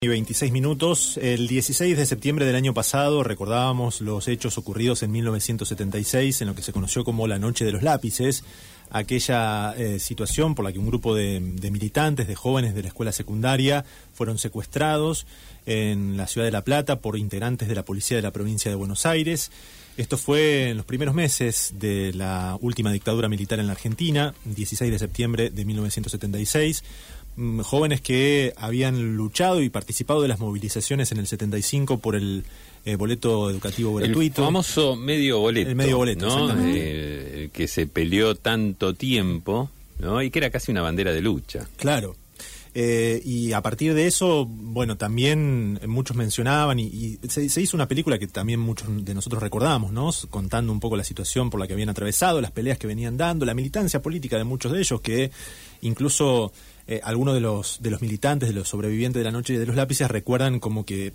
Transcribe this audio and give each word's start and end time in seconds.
Y 0.00 0.06
26 0.06 0.52
minutos. 0.52 1.18
El 1.20 1.48
16 1.48 1.96
de 1.96 2.06
septiembre 2.06 2.46
del 2.46 2.54
año 2.54 2.72
pasado 2.72 3.24
recordábamos 3.24 4.00
los 4.00 4.28
hechos 4.28 4.56
ocurridos 4.56 5.02
en 5.02 5.10
1976 5.10 6.40
en 6.40 6.46
lo 6.46 6.54
que 6.54 6.62
se 6.62 6.72
conoció 6.72 7.02
como 7.02 7.26
la 7.26 7.40
Noche 7.40 7.64
de 7.64 7.72
los 7.72 7.82
Lápices, 7.82 8.44
aquella 8.90 9.74
eh, 9.76 9.98
situación 9.98 10.54
por 10.54 10.64
la 10.64 10.72
que 10.72 10.78
un 10.78 10.86
grupo 10.86 11.16
de, 11.16 11.40
militantes, 11.40 12.28
de 12.28 12.36
jóvenes 12.36 12.76
de 12.76 12.82
la 12.82 12.88
escuela 12.88 13.10
secundaria, 13.10 13.84
fueron 14.14 14.38
secuestrados 14.38 15.26
en 15.66 16.16
la 16.16 16.28
ciudad 16.28 16.46
de 16.46 16.52
La 16.52 16.62
Plata 16.62 17.00
por 17.00 17.18
integrantes 17.18 17.66
de 17.66 17.74
la 17.74 17.84
policía 17.84 18.18
de 18.18 18.22
la 18.22 18.30
provincia 18.30 18.70
de 18.70 18.76
Buenos 18.76 19.04
Aires. 19.04 19.50
Esto 19.96 20.16
fue 20.16 20.70
en 20.70 20.76
los 20.76 20.86
primeros 20.86 21.12
meses 21.12 21.74
de 21.76 22.12
la 22.14 22.56
última 22.60 22.92
dictadura 22.92 23.28
militar 23.28 23.58
en 23.58 23.66
la 23.66 23.72
Argentina, 23.72 24.32
16 24.44 24.92
de 24.92 24.98
septiembre 25.00 25.50
de 25.50 25.64
1976. 25.64 26.84
Mm, 27.38 27.60
jóvenes 27.60 28.00
que 28.00 28.52
habían 28.56 29.16
luchado 29.16 29.62
y 29.62 29.70
participado 29.70 30.20
de 30.20 30.26
las 30.26 30.40
movilizaciones 30.40 31.12
en 31.12 31.18
el 31.18 31.28
75 31.28 31.98
por 31.98 32.16
el 32.16 32.42
eh, 32.84 32.96
boleto 32.96 33.48
educativo 33.48 33.94
gratuito. 33.94 34.42
El 34.42 34.46
famoso 34.46 34.96
medio 34.96 35.38
boleto. 35.38 35.70
El 35.70 35.76
medio 35.76 35.98
boleto, 35.98 36.26
¿no? 36.26 36.64
Eh, 36.66 37.50
que 37.52 37.68
se 37.68 37.86
peleó 37.86 38.34
tanto 38.34 38.94
tiempo, 38.94 39.70
¿no? 40.00 40.20
Y 40.20 40.30
que 40.32 40.40
era 40.40 40.50
casi 40.50 40.72
una 40.72 40.82
bandera 40.82 41.12
de 41.12 41.20
lucha. 41.20 41.68
Claro. 41.76 42.16
Eh, 42.74 43.22
y 43.24 43.52
a 43.52 43.62
partir 43.62 43.94
de 43.94 44.08
eso, 44.08 44.44
bueno, 44.44 44.96
también 44.96 45.78
muchos 45.86 46.16
mencionaban 46.16 46.80
y, 46.80 47.18
se, 47.28 47.48
se, 47.48 47.62
hizo 47.62 47.76
una 47.76 47.86
película 47.86 48.18
que 48.18 48.26
también 48.26 48.58
muchos 48.58 48.88
de 49.04 49.14
nosotros 49.14 49.40
recordamos, 49.40 49.92
¿no? 49.92 50.10
Contando 50.28 50.72
un 50.72 50.80
poco 50.80 50.96
la 50.96 51.04
situación 51.04 51.50
por 51.50 51.60
la 51.60 51.68
que 51.68 51.74
habían 51.74 51.88
atravesado, 51.88 52.40
las 52.40 52.50
peleas 52.50 52.78
que 52.78 52.88
venían 52.88 53.16
dando, 53.16 53.46
la 53.46 53.54
militancia 53.54 54.02
política 54.02 54.38
de 54.38 54.44
muchos 54.44 54.72
de 54.72 54.80
ellos 54.80 55.00
que 55.00 55.30
incluso 55.82 56.52
eh, 56.90 57.02
algunos 57.04 57.34
de 57.34 57.40
los, 57.40 57.82
de 57.82 57.90
los 57.90 58.00
militantes, 58.00 58.48
de 58.48 58.54
los 58.54 58.66
sobrevivientes 58.66 59.20
de 59.20 59.24
la 59.24 59.30
noche 59.30 59.58
de 59.58 59.66
los 59.66 59.76
lápices 59.76 60.10
recuerdan 60.10 60.58
como 60.58 60.86
que, 60.86 61.12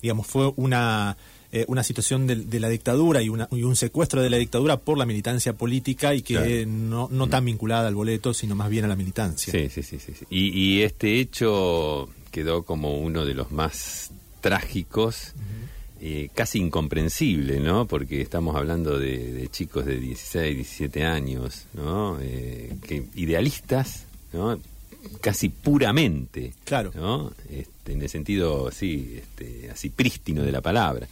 digamos, 0.00 0.26
fue 0.26 0.54
una, 0.56 1.18
eh, 1.52 1.66
una 1.68 1.82
situación 1.82 2.26
de, 2.26 2.60
la 2.60 2.70
dictadura 2.70 3.20
y, 3.20 3.28
una, 3.28 3.46
y 3.50 3.62
un 3.62 3.76
secuestro 3.76 4.22
de 4.22 4.30
la 4.30 4.38
dictadura 4.38 4.78
por 4.78 4.96
la 4.96 5.04
militancia 5.04 5.52
política 5.52 6.14
y 6.14 6.22
que 6.22 6.64
no, 6.64 7.10
no 7.12 7.28
tan 7.28 7.44
vinculada 7.44 7.88
al 7.88 7.94
boleto, 7.94 8.32
sino 8.32 8.54
más 8.54 8.70
bien 8.70 8.86
a 8.86 8.88
la 8.88 8.96
militancia. 8.96 9.52
Sí, 9.52 9.68
sí, 9.68 9.82
sí. 9.82 9.98
sí, 9.98 10.24
Y, 10.30 10.80
este 10.80 11.20
hecho 11.20 12.08
quedó 12.30 12.62
como 12.62 12.96
uno 12.96 13.26
de 13.26 13.34
los 13.34 13.52
más 13.52 14.12
trágicos. 14.40 15.34
Eh, 16.04 16.30
casi 16.34 16.58
incomprensible, 16.58 17.60
¿no? 17.60 17.86
Porque 17.86 18.22
estamos 18.22 18.56
hablando 18.56 18.98
de, 18.98 19.46
chicos 19.52 19.84
de 19.86 20.00
16, 20.00 20.56
17 20.56 21.04
años, 21.04 21.66
¿no? 21.74 22.18
que 22.18 23.04
idealistas, 23.14 24.06
¿no? 24.32 24.58
Casi 25.20 25.48
puramente. 25.48 26.52
Claro. 26.64 26.92
¿no? 26.94 27.32
Este, 27.50 27.92
en 27.92 28.02
el 28.02 28.08
sentido, 28.08 28.70
sí, 28.70 29.18
este, 29.18 29.70
así 29.70 29.90
prístino 29.90 30.42
de 30.42 30.52
la 30.52 30.60
palabra. 30.60 31.06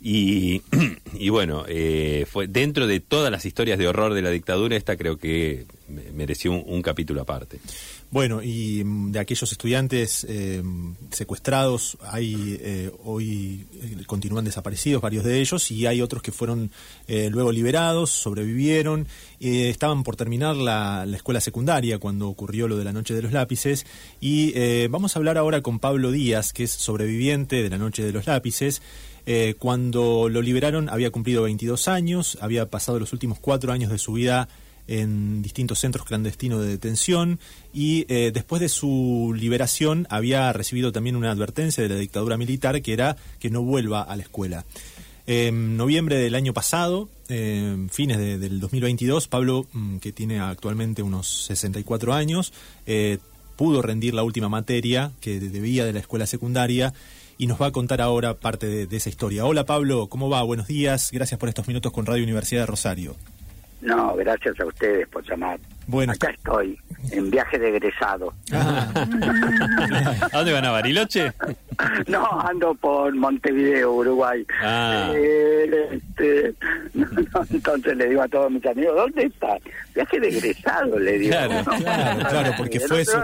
Y, 0.00 0.62
y 1.14 1.28
bueno, 1.30 1.64
eh, 1.68 2.26
fue 2.30 2.46
dentro 2.46 2.86
de 2.86 3.00
todas 3.00 3.30
las 3.30 3.44
historias 3.44 3.78
de 3.78 3.88
horror 3.88 4.14
de 4.14 4.22
la 4.22 4.30
dictadura, 4.30 4.76
esta 4.76 4.96
creo 4.96 5.16
que 5.16 5.66
mereció 6.14 6.52
un 6.52 6.82
capítulo 6.82 7.22
aparte. 7.22 7.58
Bueno, 8.10 8.40
y 8.42 8.84
mm, 8.84 9.12
de 9.12 9.18
aquellos 9.18 9.50
estudiantes 9.50 10.24
eh, 10.28 10.62
secuestrados, 11.10 11.98
hay 12.02 12.56
eh, 12.60 12.90
hoy 13.04 13.66
eh, 13.82 14.04
continúan 14.06 14.44
desaparecidos 14.44 15.02
varios 15.02 15.24
de 15.24 15.40
ellos 15.40 15.70
y 15.70 15.86
hay 15.86 16.00
otros 16.00 16.22
que 16.22 16.32
fueron 16.32 16.70
luego 17.08 17.52
liberados, 17.52 18.10
sobrevivieron, 18.10 19.06
estaban 19.40 20.02
por 20.02 20.16
terminar 20.16 20.56
la, 20.56 21.06
escuela 21.14 21.40
secundaria 21.40 21.98
cuando 21.98 22.28
ocurrió 22.28 22.68
lo 22.68 22.76
de 22.76 22.84
la 22.84 22.92
Noche 22.92 23.14
de 23.14 23.22
los 23.22 23.32
Lápices 23.32 23.86
y 24.20 24.86
vamos 24.88 25.14
a 25.14 25.18
hablar 25.18 25.38
ahora 25.38 25.62
con 25.62 25.78
Pablo 25.78 26.10
Díaz, 26.10 26.52
que 26.52 26.64
es 26.64 26.72
sobreviviente 26.72 27.62
de 27.62 27.70
la 27.70 27.78
Noche 27.78 28.02
de 28.02 28.12
los 28.12 28.26
Lápices. 28.26 28.82
cuando 29.58 30.28
lo 30.28 30.42
liberaron 30.42 30.88
había 30.88 31.10
cumplido 31.10 31.44
22 31.44 31.88
años, 31.88 32.38
había 32.40 32.70
pasado 32.70 32.98
los 32.98 33.12
últimos 33.12 33.38
cuatro 33.38 33.72
años 33.72 33.90
de 33.90 33.98
su 33.98 34.12
vida 34.12 34.48
en 34.88 35.42
distintos 35.42 35.78
centros 35.78 36.06
clandestinos 36.06 36.62
de 36.62 36.68
detención 36.68 37.38
y 37.72 38.06
eh, 38.08 38.30
después 38.32 38.60
de 38.60 38.68
su 38.68 39.34
liberación 39.36 40.06
había 40.10 40.52
recibido 40.52 40.92
también 40.92 41.16
una 41.16 41.30
advertencia 41.30 41.82
de 41.82 41.88
la 41.88 41.96
dictadura 41.96 42.36
militar 42.36 42.82
que 42.82 42.92
era 42.92 43.16
que 43.38 43.50
no 43.50 43.62
vuelva 43.62 44.02
a 44.02 44.16
la 44.16 44.22
escuela. 44.22 44.64
En 45.26 45.76
noviembre 45.76 46.18
del 46.18 46.36
año 46.36 46.54
pasado, 46.54 47.08
fines 47.26 48.18
del 48.18 48.60
2022, 48.60 49.26
Pablo, 49.26 49.66
mm, 49.72 49.96
que 49.96 50.12
tiene 50.12 50.38
actualmente 50.38 51.02
unos 51.02 51.46
64 51.46 52.14
años, 52.14 52.52
eh, 52.86 53.18
pudo 53.56 53.82
rendir 53.82 54.14
la 54.14 54.22
última 54.22 54.48
materia 54.48 55.10
que 55.20 55.40
debía 55.40 55.84
de 55.84 55.92
la 55.92 55.98
escuela 55.98 56.28
secundaria 56.28 56.94
y 57.38 57.48
nos 57.48 57.60
va 57.60 57.66
a 57.66 57.72
contar 57.72 58.00
ahora 58.00 58.34
parte 58.34 58.68
de, 58.68 58.86
de 58.86 58.96
esa 58.96 59.08
historia. 59.08 59.44
Hola 59.44 59.66
Pablo, 59.66 60.06
¿cómo 60.06 60.30
va? 60.30 60.44
Buenos 60.44 60.68
días, 60.68 61.10
gracias 61.10 61.40
por 61.40 61.48
estos 61.48 61.66
minutos 61.66 61.92
con 61.92 62.06
Radio 62.06 62.22
Universidad 62.22 62.62
de 62.62 62.66
Rosario. 62.66 63.16
No, 63.80 64.16
gracias 64.16 64.58
a 64.60 64.66
ustedes 64.66 65.08
por 65.08 65.24
llamar. 65.24 65.58
Bueno, 65.88 66.12
acá 66.12 66.30
estoy, 66.30 66.78
en 67.12 67.30
viaje 67.30 67.58
de 67.58 67.68
egresado. 67.68 68.34
Ah. 68.52 68.88
¿A 70.32 70.36
dónde 70.38 70.52
van 70.52 70.64
a 70.64 70.72
Bariloche? 70.72 71.32
No, 72.08 72.40
ando 72.40 72.74
por 72.74 73.14
Montevideo, 73.14 73.92
Uruguay. 73.92 74.44
Ah. 74.62 75.12
Eh, 75.14 76.00
este, 76.18 76.54
entonces 77.50 77.96
le 77.96 78.08
digo 78.08 78.22
a 78.22 78.28
todos 78.28 78.50
mis 78.50 78.66
amigos, 78.66 78.96
¿dónde 78.96 79.26
está? 79.26 79.58
Viaje 79.94 80.20
de 80.20 80.28
egresado, 80.28 80.98
le 80.98 81.18
digo. 81.18 81.30
Claro, 81.30 81.64
claro, 81.78 82.28
claro, 82.28 82.54
porque 82.56 82.80
fue 82.80 83.02
eso 83.02 83.22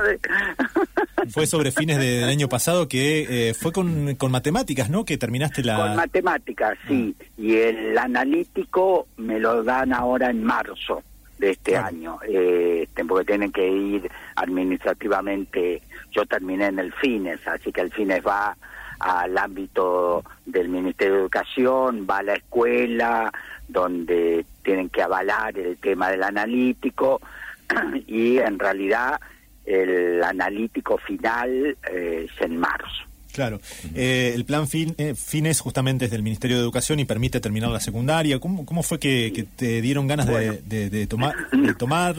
fue 1.31 1.47
sobre 1.47 1.73
fines 1.73 1.99
del 1.99 2.29
año 2.29 2.49
pasado 2.49 2.89
que 2.89 3.49
eh, 3.49 3.55
fue 3.55 3.73
con, 3.73 4.15
con 4.15 4.31
matemáticas, 4.31 4.89
¿no? 4.89 5.05
Que 5.05 5.19
terminaste 5.19 5.65
la... 5.65 5.77
Con 5.79 5.97
matemáticas, 5.97 6.79
sí. 6.87 7.17
Ah. 7.19 7.25
Y 7.39 7.57
el 7.57 7.99
analítico 7.99 9.09
me 9.17 9.41
lo 9.41 9.65
dan 9.65 9.93
ahora 9.93 10.31
en 10.31 10.45
marzo 10.45 11.03
de 11.43 11.51
este 11.51 11.77
año, 11.77 12.21
eh, 12.23 12.87
porque 13.09 13.25
tienen 13.25 13.51
que 13.51 13.69
ir 13.69 14.09
administrativamente. 14.37 15.83
Yo 16.13 16.25
terminé 16.25 16.67
en 16.67 16.79
el 16.79 16.93
FINES, 16.93 17.47
así 17.49 17.73
que 17.73 17.81
el 17.81 17.91
FINES 17.91 18.25
va 18.25 18.57
al 19.01 19.37
ámbito 19.37 20.23
del 20.47 20.69
Ministerio 20.69 21.15
de 21.15 21.21
Educación, 21.23 22.07
va 22.09 22.19
a 22.19 22.23
la 22.23 22.35
escuela, 22.35 23.33
donde 23.67 24.47
tienen 24.63 24.89
que 24.89 25.03
avalar 25.03 25.59
el 25.59 25.79
tema 25.79 26.11
del 26.11 26.23
analítico 26.23 27.21
y 28.07 28.39
en 28.39 28.61
realidad 28.61 29.21
el 29.67 30.23
analítico 30.23 30.97
final 30.99 31.77
eh, 31.91 32.29
es 32.29 32.41
en 32.41 32.57
marzo. 32.57 33.03
Claro. 33.33 33.61
Eh, 33.95 34.33
el 34.35 34.45
plan 34.45 34.69
fin, 34.69 34.95
eh, 34.99 35.15
Fines 35.15 35.61
justamente 35.61 36.05
es 36.05 36.11
del 36.11 36.23
Ministerio 36.23 36.57
de 36.57 36.63
Educación 36.63 37.01
y 37.01 37.05
permite 37.05 37.41
terminar 37.41 37.71
la 37.71 37.81
secundaria. 37.81 38.39
¿Cómo, 38.39 38.67
cómo 38.67 38.83
fue 38.83 38.99
que, 38.99 39.47
te 39.57 39.81
dieron 39.81 40.07
ganas 40.07 40.27
de, 40.27 40.63
de, 40.63 41.07
tomar? 41.07 41.35
De 41.51 41.75
tomar 41.75 42.15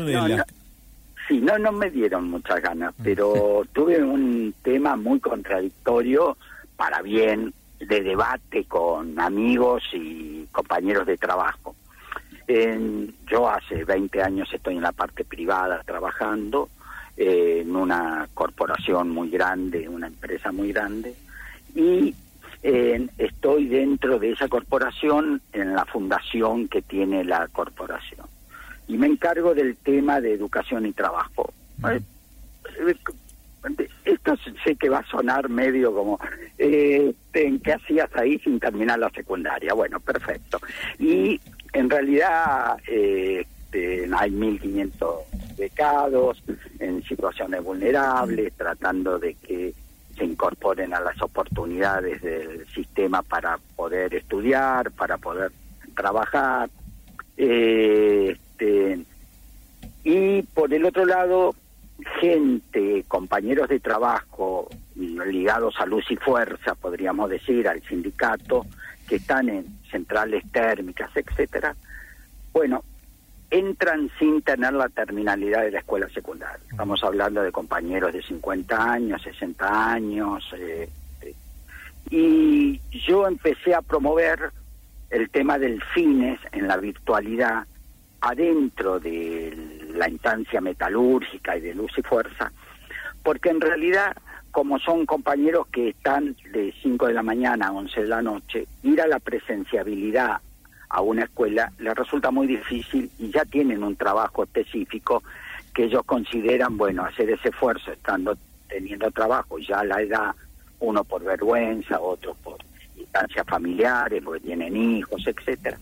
Sí, 1.28 1.40
no, 1.40 1.58
no 1.58 1.72
me 1.72 1.90
dieron 1.90 2.30
muchas 2.30 2.62
ganas, 2.62 2.94
pero 3.02 3.64
tuve 3.74 4.04
un 4.04 4.54
tema 4.62 4.98
muy 4.98 5.20
contradictorio, 5.20 6.38
para 6.76 7.02
bien, 7.02 7.54
de 7.80 8.02
debate 8.02 8.66
con 8.66 9.18
amigos 9.20 9.84
y 9.94 10.46
compañeros 10.52 11.06
de 11.06 11.18
trabajo. 11.18 11.76
yo 12.48 13.50
hace 13.50 13.86
20 13.86 14.22
años 14.22 14.50
estoy 14.52 14.76
en 14.76 14.82
la 14.82 14.92
parte 14.92 15.24
privada 15.24 15.82
trabajando 15.86 16.70
eh, 17.18 17.60
en 17.62 17.76
una 17.76 18.28
corporación 18.34 19.10
muy 19.10 19.30
grande, 19.30 19.88
una 19.88 20.08
empresa 20.08 20.52
muy 20.52 20.72
grande, 20.72 21.16
y 21.76 22.16
eh, 22.64 23.08
estoy 23.18 23.68
dentro 23.68 24.20
de 24.20 24.32
esa 24.32 24.48
corporación 24.48 25.42
en 25.52 25.74
la 25.74 25.86
fundación 25.86 26.68
que 26.68 26.82
tiene 26.82 27.24
la 27.24 27.48
corporación. 27.50 28.26
Y 28.88 28.98
me 28.98 29.08
encargo 29.08 29.54
del 29.54 29.76
tema 29.78 30.22
de 30.22 30.34
educación 30.34 30.86
y 30.86 30.94
trabajo. 30.94 31.54
Eh, 31.90 32.02
esto 34.06 34.36
sé 34.64 34.76
que 34.76 34.90
va 34.90 35.00
a 35.00 35.08
sonar 35.08 35.50
medio 35.50 35.94
como, 35.94 36.20
eh, 36.58 37.14
¿en 37.34 37.60
qué 37.60 37.74
hacías 37.74 38.10
ahí 38.16 38.40
sin 38.40 38.60
terminar 38.60 39.00
la 39.00 39.10
secundaria? 39.10 39.74
Bueno, 39.74 40.00
perfecto. 40.00 40.60
Y 41.00 41.40
en 41.72 41.90
realidad 41.90 42.78
eh, 42.88 43.46
este, 43.74 44.08
hay 44.16 44.32
1.500 44.32 45.58
becados 45.58 46.44
en 46.80 47.04
situaciones 47.04 47.64
vulnerables, 47.64 48.54
tratando 48.54 49.18
de 49.18 49.34
que 49.36 49.74
se 50.16 50.26
incorporen 50.26 50.94
a 50.94 51.00
las 51.00 51.20
oportunidades 51.22 52.22
del 52.22 52.68
sistema 52.68 53.24
para 53.24 53.58
poder 53.76 54.14
estudiar, 54.14 54.92
para 54.92 55.18
poder 55.18 55.52
trabajar. 55.96 56.70
Eh, 57.36 58.38
este, 58.38 59.00
y 60.04 60.44
por 60.44 60.72
el 60.72 60.86
otro 60.86 61.06
lado, 61.06 61.56
gente, 62.22 63.04
compañeros 63.08 63.70
de 63.70 63.80
trabajo 63.80 64.70
ligados 64.96 65.76
a 65.80 65.88
Luz 65.88 66.06
y 66.12 66.16
Fuerza, 66.18 66.76
podríamos 66.76 67.30
decir, 67.30 67.68
al 67.68 67.82
sindicato, 67.82 68.68
que 69.08 69.16
están 69.16 69.50
en 69.50 69.66
centrales 69.90 70.44
térmicas, 70.52 71.10
etcétera. 71.16 71.76
Bueno, 72.54 72.84
entran 73.54 74.10
sin 74.18 74.42
tener 74.42 74.74
la 74.74 74.90
terminalidad 74.90 75.62
de 75.62 75.72
la 75.72 75.80
escuela 75.80 76.10
secundaria. 76.10 76.66
Estamos 76.72 77.04
hablando 77.04 77.44
de 77.44 77.52
compañeros 77.52 78.12
de 78.12 78.24
50 78.24 78.92
años, 78.92 79.22
60 79.22 79.92
años. 79.92 80.44
Eh, 80.58 80.90
eh, 81.22 81.36
y 82.10 82.82
yo 83.06 83.28
empecé 83.28 83.76
a 83.76 83.84
promover 83.84 84.52
el 85.12 85.30
tema 85.30 85.60
del 85.60 85.84
fines 85.94 86.40
en 86.52 86.68
la 86.68 86.78
virtualidad 86.78 87.68
adentro 88.22 89.00
de 89.00 89.56
la 89.94 90.10
instancia 90.10 90.60
metalúrgica 90.60 91.56
y 91.56 91.62
de 91.62 91.76
luz 91.76 91.92
y 91.96 92.02
fuerza, 92.02 92.52
porque 93.22 93.50
en 93.50 93.62
realidad, 93.62 94.16
como 94.50 94.80
son 94.80 95.06
compañeros 95.06 95.68
que 95.68 95.90
están 95.90 96.36
de 96.52 96.74
5 96.82 97.06
de 97.06 97.14
la 97.14 97.22
mañana 97.22 97.68
a 97.68 97.72
11 97.72 98.02
de 98.02 98.08
la 98.08 98.24
noche, 98.24 98.66
ir 98.82 99.00
a 99.00 99.08
la 99.08 99.20
presenciabilidad 99.20 100.42
a 100.94 101.02
una 101.02 101.24
escuela 101.24 101.72
les 101.80 101.96
resulta 101.96 102.30
muy 102.30 102.46
difícil 102.46 103.10
y 103.18 103.32
ya 103.32 103.44
tienen 103.46 103.84
un 103.84 103.96
trabajo 103.96 104.44
específico 104.44 105.24
que 105.74 105.86
ellos 105.86 106.04
consideran, 106.06 106.78
bueno, 106.78 107.04
hacer 107.04 107.32
ese 107.32 107.50
esfuerzo 107.50 107.92
estando 107.92 108.38
teniendo 108.70 109.10
trabajo 109.10 109.58
ya 109.58 109.84
la 109.84 110.00
edad, 110.02 110.36
uno 110.80 111.04
por 111.04 111.24
vergüenza, 111.24 112.00
otro 112.00 112.36
por 112.44 112.58
instancias 112.96 113.44
familiares, 113.48 114.22
porque 114.24 114.42
tienen 114.42 114.78
hijos, 114.78 115.26
etcétera. 115.26 115.80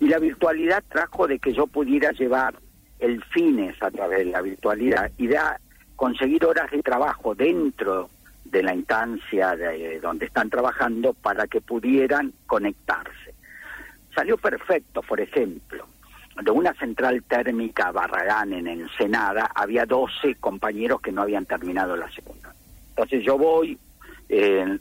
Y 0.00 0.08
la 0.08 0.18
virtualidad 0.18 0.82
trajo 0.88 1.26
de 1.26 1.38
que 1.38 1.52
yo 1.52 1.66
pudiera 1.66 2.12
llevar 2.12 2.54
el 3.00 3.22
fines 3.24 3.76
a 3.82 3.90
través 3.90 4.20
de 4.20 4.32
la 4.32 4.40
virtualidad 4.40 5.10
y 5.18 5.28
da, 5.28 5.60
conseguir 5.94 6.42
horas 6.46 6.70
de 6.70 6.82
trabajo 6.82 7.34
dentro 7.34 8.08
de 8.46 8.62
la 8.62 8.74
instancia 8.74 9.54
de 9.56 10.00
donde 10.00 10.24
están 10.24 10.48
trabajando 10.48 11.12
para 11.12 11.46
que 11.46 11.60
pudieran 11.60 12.32
conectarse. 12.46 13.33
Salió 14.14 14.36
perfecto, 14.36 15.02
por 15.02 15.20
ejemplo. 15.20 15.86
De 16.42 16.50
una 16.50 16.74
central 16.74 17.22
térmica 17.24 17.92
Barragán 17.92 18.52
en 18.52 18.66
Ensenada 18.66 19.50
había 19.54 19.86
12 19.86 20.34
compañeros 20.36 21.00
que 21.00 21.12
no 21.12 21.22
habían 21.22 21.46
terminado 21.46 21.96
la 21.96 22.10
segunda. 22.10 22.52
Entonces 22.90 23.24
yo 23.24 23.38
voy, 23.38 23.78
eh, 24.28 24.78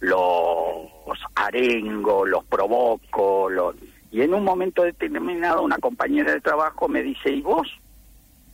los 0.00 1.18
arengo, 1.34 2.24
los 2.26 2.44
provoco, 2.44 3.50
los... 3.50 3.74
y 4.10 4.22
en 4.22 4.34
un 4.34 4.44
momento 4.44 4.82
determinado 4.82 5.62
una 5.62 5.78
compañera 5.78 6.32
de 6.32 6.40
trabajo 6.40 6.88
me 6.88 7.02
dice, 7.02 7.30
¿y 7.30 7.42
vos? 7.42 7.68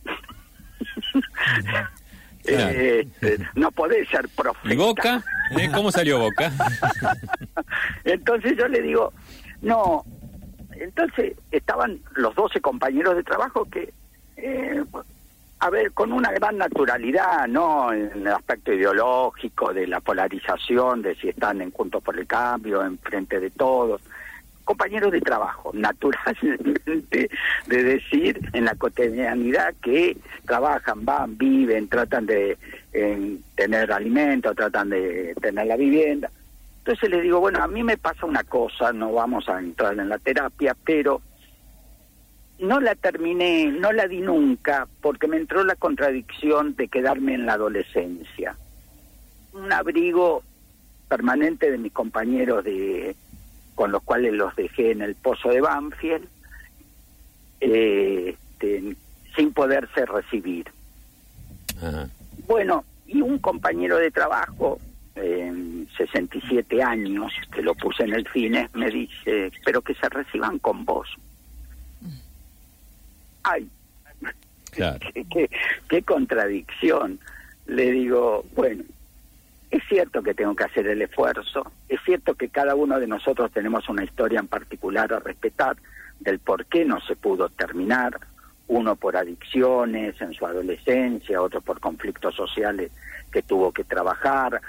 Eh, 2.45 3.07
este, 3.21 3.37
no 3.55 3.71
podés 3.71 4.05
ser 4.09 4.27
profeta. 4.27 4.73
¿Y 4.73 4.75
Boca? 4.75 5.23
¿Eh? 5.57 5.69
¿Cómo 5.73 5.91
salió 5.91 6.19
Boca? 6.19 6.51
Entonces 8.03 8.57
yo 8.57 8.67
le 8.67 8.81
digo, 8.81 9.13
no, 9.63 10.03
entonces 10.75 11.35
estaban 11.51 11.99
los 12.15 12.35
12 12.35 12.59
compañeros 12.61 13.15
de 13.15 13.23
trabajo 13.23 13.65
que, 13.65 13.93
eh, 14.37 14.83
a 15.59 15.69
ver, 15.69 15.91
con 15.93 16.11
una 16.11 16.31
gran 16.31 16.57
naturalidad, 16.57 17.47
¿no? 17.47 17.93
En 17.93 18.11
el 18.13 18.27
aspecto 18.27 18.73
ideológico 18.73 19.73
de 19.73 19.87
la 19.87 20.01
polarización, 20.01 21.01
de 21.01 21.15
si 21.15 21.29
están 21.29 21.61
en 21.61 21.71
Juntos 21.71 22.03
por 22.03 22.19
el 22.19 22.27
Cambio, 22.27 22.83
en 22.83 22.97
frente 22.97 23.39
de 23.39 23.49
todos. 23.51 24.01
Compañeros 24.65 25.13
de 25.13 25.21
trabajo, 25.21 25.71
naturalmente 25.73 27.29
de 27.67 27.83
decir 27.83 28.39
en 28.51 28.65
la 28.65 28.75
cotidianidad 28.75 29.73
que 29.81 30.17
trabajan, 30.45 31.05
van, 31.05 31.37
viven, 31.37 31.87
tratan 31.87 32.25
de 32.25 32.57
tener 33.55 33.91
alimento, 33.91 34.53
tratan 34.53 34.89
de 34.89 35.33
tener 35.41 35.65
la 35.65 35.77
vivienda 35.77 36.29
entonces 36.85 37.09
le 37.09 37.21
digo, 37.21 37.39
bueno, 37.39 37.63
a 37.63 37.67
mí 37.69 37.81
me 37.81 37.95
pasa 37.95 38.25
una 38.25 38.43
cosa, 38.43 38.91
no 38.91 39.13
vamos 39.13 39.47
a 39.47 39.57
entrar 39.57 39.97
en 39.97 40.09
la 40.09 40.17
terapia, 40.17 40.75
pero 40.83 41.21
no 42.59 42.81
la 42.81 42.93
terminé, 42.95 43.67
no 43.67 43.93
la 43.93 44.05
di 44.05 44.19
nunca, 44.19 44.85
porque 44.99 45.29
me 45.29 45.37
entró 45.37 45.63
la 45.63 45.77
contradicción 45.77 46.75
de 46.75 46.89
quedarme 46.89 47.35
en 47.35 47.45
la 47.45 47.53
adolescencia. 47.53 48.57
Un 49.53 49.71
abrigo 49.71 50.43
permanente 51.07 51.71
de 51.71 51.77
mis 51.77 51.93
compañeros 51.93 52.65
de 52.65 53.15
con 53.75 53.93
los 53.93 54.03
cuales 54.03 54.33
los 54.33 54.53
dejé 54.57 54.91
en 54.91 55.03
el 55.03 55.15
pozo 55.15 55.51
de 55.51 55.61
Banfield, 55.61 56.27
eh, 57.61 58.35
este, 58.35 58.97
sin 59.37 59.53
poderse 59.53 60.05
recibir. 60.05 60.65
Bueno, 62.45 62.83
y 63.07 63.21
un 63.21 63.39
compañero 63.39 63.97
de 63.97 64.11
trabajo 64.11 64.81
en 65.15 65.87
67 65.95 66.81
años, 66.81 67.31
que 67.51 67.61
lo 67.61 67.75
puse 67.75 68.03
en 68.03 68.13
el 68.13 68.27
cine, 68.33 68.69
me 68.73 68.89
dice, 68.89 69.51
pero 69.63 69.81
que 69.81 69.93
se 69.95 70.09
reciban 70.09 70.59
con 70.59 70.85
vos. 70.85 71.07
Ay, 73.43 73.67
qué, 74.71 75.49
qué, 75.87 76.01
contradicción. 76.03 77.19
Le 77.67 77.91
digo, 77.91 78.45
bueno, 78.55 78.83
es 79.69 79.83
cierto 79.87 80.23
que 80.23 80.33
tengo 80.33 80.55
que 80.55 80.65
hacer 80.65 80.87
el 80.87 81.01
esfuerzo, 81.01 81.71
es 81.87 81.99
cierto 82.05 82.35
que 82.35 82.49
cada 82.49 82.75
uno 82.75 82.99
de 82.99 83.07
nosotros 83.07 83.51
tenemos 83.51 83.87
una 83.89 84.03
historia 84.03 84.39
en 84.39 84.47
particular 84.47 85.13
a 85.13 85.19
respetar 85.19 85.77
del 86.19 86.39
por 86.39 86.65
qué 86.65 86.85
no 86.85 86.99
se 87.01 87.15
pudo 87.15 87.49
terminar, 87.49 88.19
uno 88.67 88.95
por 88.95 89.17
adicciones 89.17 90.19
en 90.21 90.33
su 90.33 90.45
adolescencia, 90.45 91.41
otro 91.41 91.61
por 91.61 91.79
conflictos 91.79 92.35
sociales 92.35 92.91
que 93.31 93.41
tuvo 93.41 93.71
que 93.71 93.83
trabajar, 93.83 94.61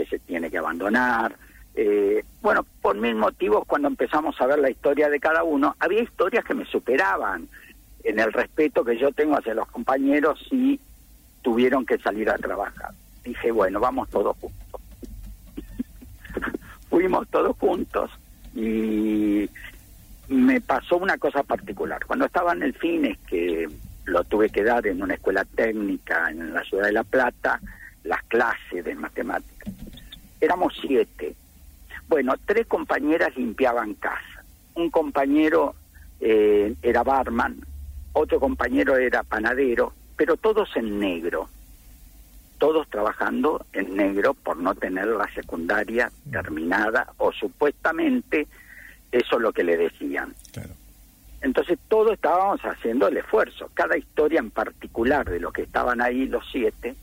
que 0.00 0.06
se 0.06 0.18
tiene 0.18 0.50
que 0.50 0.56
abandonar. 0.56 1.36
Eh, 1.74 2.24
bueno, 2.40 2.64
por 2.80 2.96
mil 2.96 3.14
motivos, 3.16 3.64
cuando 3.66 3.88
empezamos 3.88 4.40
a 4.40 4.46
ver 4.46 4.58
la 4.58 4.70
historia 4.70 5.10
de 5.10 5.20
cada 5.20 5.44
uno, 5.44 5.76
había 5.78 6.02
historias 6.02 6.42
que 6.42 6.54
me 6.54 6.64
superaban 6.64 7.48
en 8.02 8.18
el 8.18 8.32
respeto 8.32 8.82
que 8.82 8.96
yo 8.96 9.12
tengo 9.12 9.36
hacia 9.36 9.52
los 9.52 9.68
compañeros 9.68 10.40
y 10.50 10.80
tuvieron 11.42 11.84
que 11.84 11.98
salir 11.98 12.30
a 12.30 12.38
trabajar. 12.38 12.92
Dije, 13.22 13.50
bueno, 13.50 13.78
vamos 13.78 14.08
todos 14.08 14.34
juntos. 14.38 14.80
Fuimos 16.88 17.28
todos 17.28 17.54
juntos 17.58 18.10
y 18.54 19.50
me 20.28 20.62
pasó 20.62 20.96
una 20.96 21.18
cosa 21.18 21.42
particular. 21.42 22.04
Cuando 22.06 22.24
estaba 22.24 22.54
en 22.54 22.62
el 22.62 22.72
FINES, 22.72 23.18
que 23.28 23.68
lo 24.06 24.24
tuve 24.24 24.48
que 24.48 24.64
dar 24.64 24.86
en 24.86 25.02
una 25.02 25.14
escuela 25.14 25.44
técnica 25.44 26.30
en 26.30 26.54
la 26.54 26.64
ciudad 26.64 26.86
de 26.86 26.92
La 26.92 27.04
Plata, 27.04 27.60
las 28.04 28.22
clases 28.24 28.82
de 28.82 28.94
matemáticas. 28.94 29.59
Éramos 30.40 30.74
siete. 30.80 31.34
Bueno, 32.08 32.34
tres 32.44 32.66
compañeras 32.66 33.36
limpiaban 33.36 33.94
casa. 33.94 34.44
Un 34.74 34.90
compañero 34.90 35.74
eh, 36.20 36.74
era 36.82 37.02
barman, 37.02 37.60
otro 38.12 38.40
compañero 38.40 38.96
era 38.96 39.22
panadero, 39.22 39.92
pero 40.16 40.36
todos 40.36 40.68
en 40.76 40.98
negro. 40.98 41.48
Todos 42.58 42.88
trabajando 42.88 43.64
en 43.72 43.96
negro 43.96 44.34
por 44.34 44.58
no 44.58 44.74
tener 44.74 45.06
la 45.06 45.32
secundaria 45.32 46.10
terminada 46.30 47.12
o 47.16 47.32
supuestamente 47.32 48.46
eso 49.12 49.36
es 49.36 49.42
lo 49.42 49.52
que 49.52 49.64
le 49.64 49.76
decían. 49.76 50.34
Entonces 51.40 51.78
todos 51.88 52.12
estábamos 52.12 52.60
haciendo 52.60 53.08
el 53.08 53.16
esfuerzo. 53.16 53.70
Cada 53.72 53.96
historia 53.96 54.40
en 54.40 54.50
particular 54.50 55.28
de 55.28 55.40
los 55.40 55.52
que 55.52 55.62
estaban 55.62 56.02
ahí, 56.02 56.26
los 56.26 56.44
siete, 56.52 56.94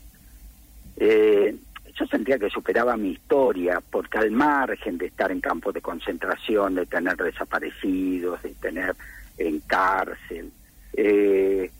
eh, 0.96 1.56
yo 1.98 2.06
sentía 2.06 2.38
que 2.38 2.50
superaba 2.50 2.96
mi 2.96 3.10
historia, 3.10 3.82
porque 3.90 4.18
al 4.18 4.30
margen 4.30 4.98
de 4.98 5.06
estar 5.06 5.32
en 5.32 5.40
campos 5.40 5.74
de 5.74 5.80
concentración, 5.80 6.74
de 6.74 6.86
tener 6.86 7.16
desaparecidos, 7.16 8.42
de 8.42 8.50
tener 8.54 8.94
en 9.36 9.60
cárcel, 9.60 10.50
eh, 10.94 11.70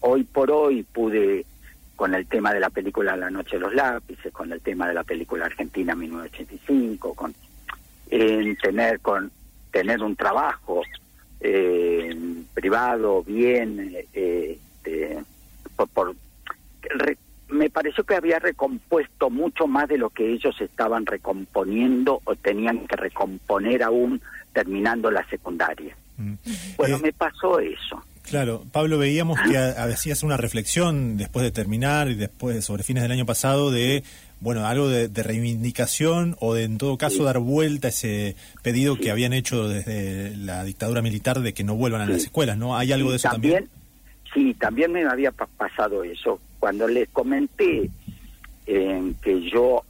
hoy 0.00 0.24
por 0.24 0.50
hoy 0.50 0.82
pude, 0.82 1.46
con 1.94 2.14
el 2.14 2.26
tema 2.26 2.52
de 2.52 2.60
la 2.60 2.70
película 2.70 3.16
La 3.16 3.30
Noche 3.30 3.56
de 3.56 3.60
los 3.60 3.74
Lápices, 3.74 4.32
con 4.32 4.52
el 4.52 4.60
tema 4.60 4.88
de 4.88 4.94
la 4.94 5.04
película 5.04 5.46
Argentina 5.46 5.94
1985, 5.94 7.14
con 7.14 7.34
en 8.08 8.56
tener 8.56 9.00
con 9.00 9.32
tener 9.72 10.00
un 10.02 10.14
trabajo 10.14 10.82
eh, 11.40 12.16
privado 12.54 13.22
bien 13.24 13.96
eh, 14.12 14.58
este, 14.86 15.18
por, 15.74 15.88
por 15.88 16.14
me 17.48 17.65
pareció 17.76 18.04
que 18.04 18.14
había 18.14 18.38
recompuesto 18.38 19.28
mucho 19.28 19.66
más 19.66 19.86
de 19.86 19.98
lo 19.98 20.08
que 20.08 20.32
ellos 20.32 20.58
estaban 20.62 21.04
recomponiendo 21.04 22.22
o 22.24 22.34
tenían 22.34 22.86
que 22.86 22.96
recomponer 22.96 23.82
aún 23.82 24.22
terminando 24.54 25.10
la 25.10 25.28
secundaria. 25.28 25.94
Mm. 26.16 26.32
Bueno, 26.78 26.96
eh, 26.96 27.00
me 27.02 27.12
pasó 27.12 27.60
eso. 27.60 28.02
Claro, 28.22 28.64
Pablo, 28.72 28.96
veíamos 28.96 29.38
que 29.42 29.58
hacías 29.58 30.22
una 30.22 30.38
reflexión 30.38 31.18
después 31.18 31.44
de 31.44 31.50
terminar 31.50 32.08
y 32.08 32.14
después 32.14 32.64
sobre 32.64 32.82
fines 32.82 33.02
del 33.02 33.12
año 33.12 33.26
pasado 33.26 33.70
de, 33.70 34.04
bueno, 34.40 34.64
algo 34.64 34.88
de, 34.88 35.08
reivindicación 35.22 36.34
o 36.40 36.54
de 36.54 36.64
en 36.64 36.78
todo 36.78 36.96
caso 36.96 37.24
dar 37.24 37.40
vuelta 37.40 37.88
a 37.88 37.90
ese 37.90 38.36
pedido 38.62 38.96
que 38.96 39.10
habían 39.10 39.34
hecho 39.34 39.68
desde 39.68 40.34
la 40.34 40.64
dictadura 40.64 41.02
militar 41.02 41.40
de 41.40 41.52
que 41.52 41.62
no 41.62 41.74
vuelvan 41.74 42.00
a 42.00 42.06
las 42.06 42.22
escuelas, 42.22 42.56
¿no? 42.56 42.74
¿Hay 42.74 42.90
algo 42.92 43.10
de 43.10 43.16
eso 43.16 43.28
también? 43.28 43.68
Sí, 44.32 44.54
también 44.54 44.92
me 44.92 45.04
había 45.04 45.30
pasado 45.30 46.02
eso. 46.02 46.40
Cuando 46.66 46.88
les 46.88 47.08
comenté 47.10 47.88
en 48.66 49.14
que 49.22 49.40
yo, 49.48 49.84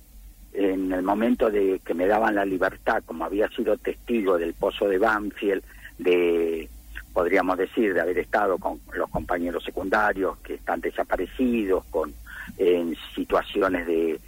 en 0.52 0.92
el 0.92 1.02
momento 1.02 1.50
de 1.50 1.80
que 1.82 1.94
me 1.94 2.06
daban 2.06 2.34
la 2.34 2.44
libertad, 2.44 3.02
como 3.06 3.24
había 3.24 3.48
sido 3.48 3.78
testigo 3.78 4.36
del 4.36 4.52
pozo 4.52 4.86
de 4.86 4.98
Banfield, 4.98 5.62
de 5.96 6.68
podríamos 7.14 7.56
decir, 7.56 7.94
de 7.94 8.02
haber 8.02 8.18
estado 8.18 8.58
con 8.58 8.78
los 8.92 9.08
compañeros 9.08 9.64
secundarios 9.64 10.36
que 10.44 10.56
están 10.56 10.82
desaparecidos, 10.82 11.82
con 11.86 12.12
en 12.58 12.94
situaciones 13.14 13.86
de 13.86 14.20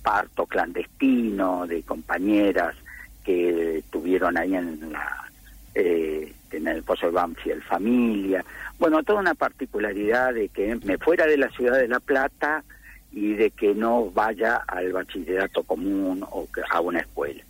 parto 0.00 0.46
clandestino, 0.46 1.66
de 1.66 1.82
compañeras 1.82 2.76
que 3.24 3.78
estuvieron 3.78 4.36
ahí 4.36 4.54
en 4.54 4.92
la 4.92 5.28
eh, 5.74 6.32
en 6.52 6.68
el 6.68 6.84
Pozo 6.84 7.06
de 7.06 7.12
Banfield 7.12 7.62
familia. 7.62 8.44
Bueno, 8.80 9.02
toda 9.02 9.20
una 9.20 9.34
particularidad 9.34 10.32
de 10.32 10.48
que 10.48 10.74
me 10.84 10.96
fuera 10.96 11.26
de 11.26 11.36
la 11.36 11.50
ciudad 11.50 11.76
de 11.76 11.86
La 11.86 12.00
Plata 12.00 12.64
y 13.12 13.34
de 13.34 13.50
que 13.50 13.74
no 13.74 14.10
vaya 14.10 14.56
al 14.66 14.90
bachillerato 14.94 15.62
común 15.64 16.24
o 16.30 16.48
a 16.70 16.80
una 16.80 17.00
escuela. 17.00 17.44